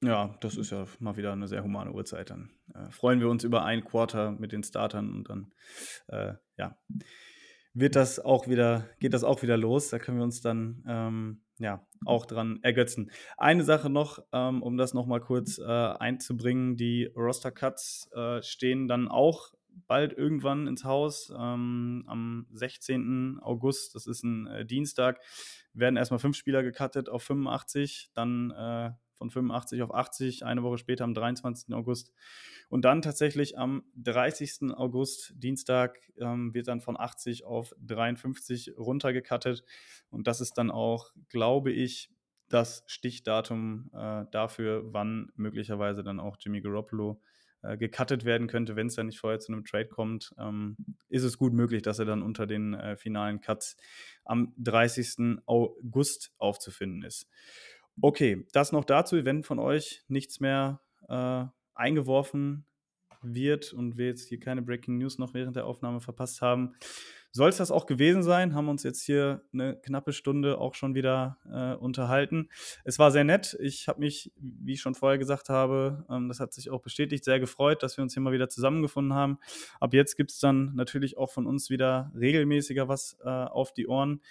[0.00, 2.30] Ja, das ist ja mal wieder eine sehr humane Uhrzeit.
[2.30, 5.52] Dann äh, freuen wir uns über ein Quarter mit den Startern und dann,
[6.06, 6.78] äh, ja,
[7.80, 9.90] wird das auch wieder, geht das auch wieder los.
[9.90, 13.10] Da können wir uns dann ähm, ja, auch dran ergötzen.
[13.36, 19.08] Eine Sache noch, ähm, um das nochmal kurz äh, einzubringen, die Roster-Cuts äh, stehen dann
[19.08, 19.52] auch
[19.86, 21.32] bald irgendwann ins Haus.
[21.36, 23.38] Ähm, am 16.
[23.40, 25.20] August, das ist ein äh, Dienstag,
[25.72, 30.78] werden erstmal fünf Spieler gecuttet auf 85, dann äh, von 85 auf 80, eine Woche
[30.78, 31.74] später am 23.
[31.74, 32.12] August.
[32.68, 34.74] Und dann tatsächlich am 30.
[34.74, 39.64] August, Dienstag, ähm, wird dann von 80 auf 53 runtergekattet.
[40.10, 42.10] Und das ist dann auch, glaube ich,
[42.48, 47.20] das Stichdatum äh, dafür, wann möglicherweise dann auch Jimmy Garoppolo
[47.62, 50.76] äh, gecuttet werden könnte, wenn es dann nicht vorher zu einem Trade kommt, ähm,
[51.08, 53.76] ist es gut möglich, dass er dann unter den äh, finalen Cuts
[54.24, 55.40] am 30.
[55.46, 57.28] August aufzufinden ist.
[58.00, 61.44] Okay, das noch dazu, wenn von euch nichts mehr äh,
[61.74, 62.64] eingeworfen
[63.22, 66.74] wird und wir jetzt hier keine Breaking News noch während der Aufnahme verpasst haben,
[67.32, 68.54] soll es das auch gewesen sein.
[68.54, 72.48] Haben uns jetzt hier eine knappe Stunde auch schon wieder äh, unterhalten.
[72.84, 73.56] Es war sehr nett.
[73.60, 77.24] Ich habe mich, wie ich schon vorher gesagt habe, ähm, das hat sich auch bestätigt,
[77.24, 79.38] sehr gefreut, dass wir uns hier mal wieder zusammengefunden haben.
[79.78, 83.88] Ab jetzt gibt es dann natürlich auch von uns wieder regelmäßiger was äh, auf die
[83.88, 84.22] Ohren.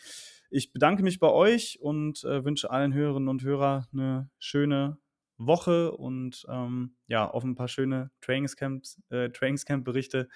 [0.50, 4.98] Ich bedanke mich bei euch und äh, wünsche allen Hörerinnen und Hörern eine schöne
[5.38, 10.30] Woche und ähm, ja, auf ein paar schöne Trainingscamps, äh, Trainingscamp-Berichte.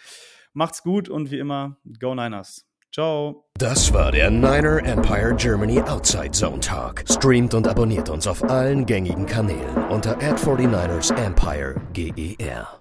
[0.53, 2.67] Macht's gut und wie immer, Go Niners.
[2.93, 3.45] Ciao.
[3.57, 7.03] Das war der Niner Empire Germany Outside Zone Talk.
[7.09, 12.80] Streamt und abonniert uns auf allen gängigen Kanälen unter ad 49 ersempire GER.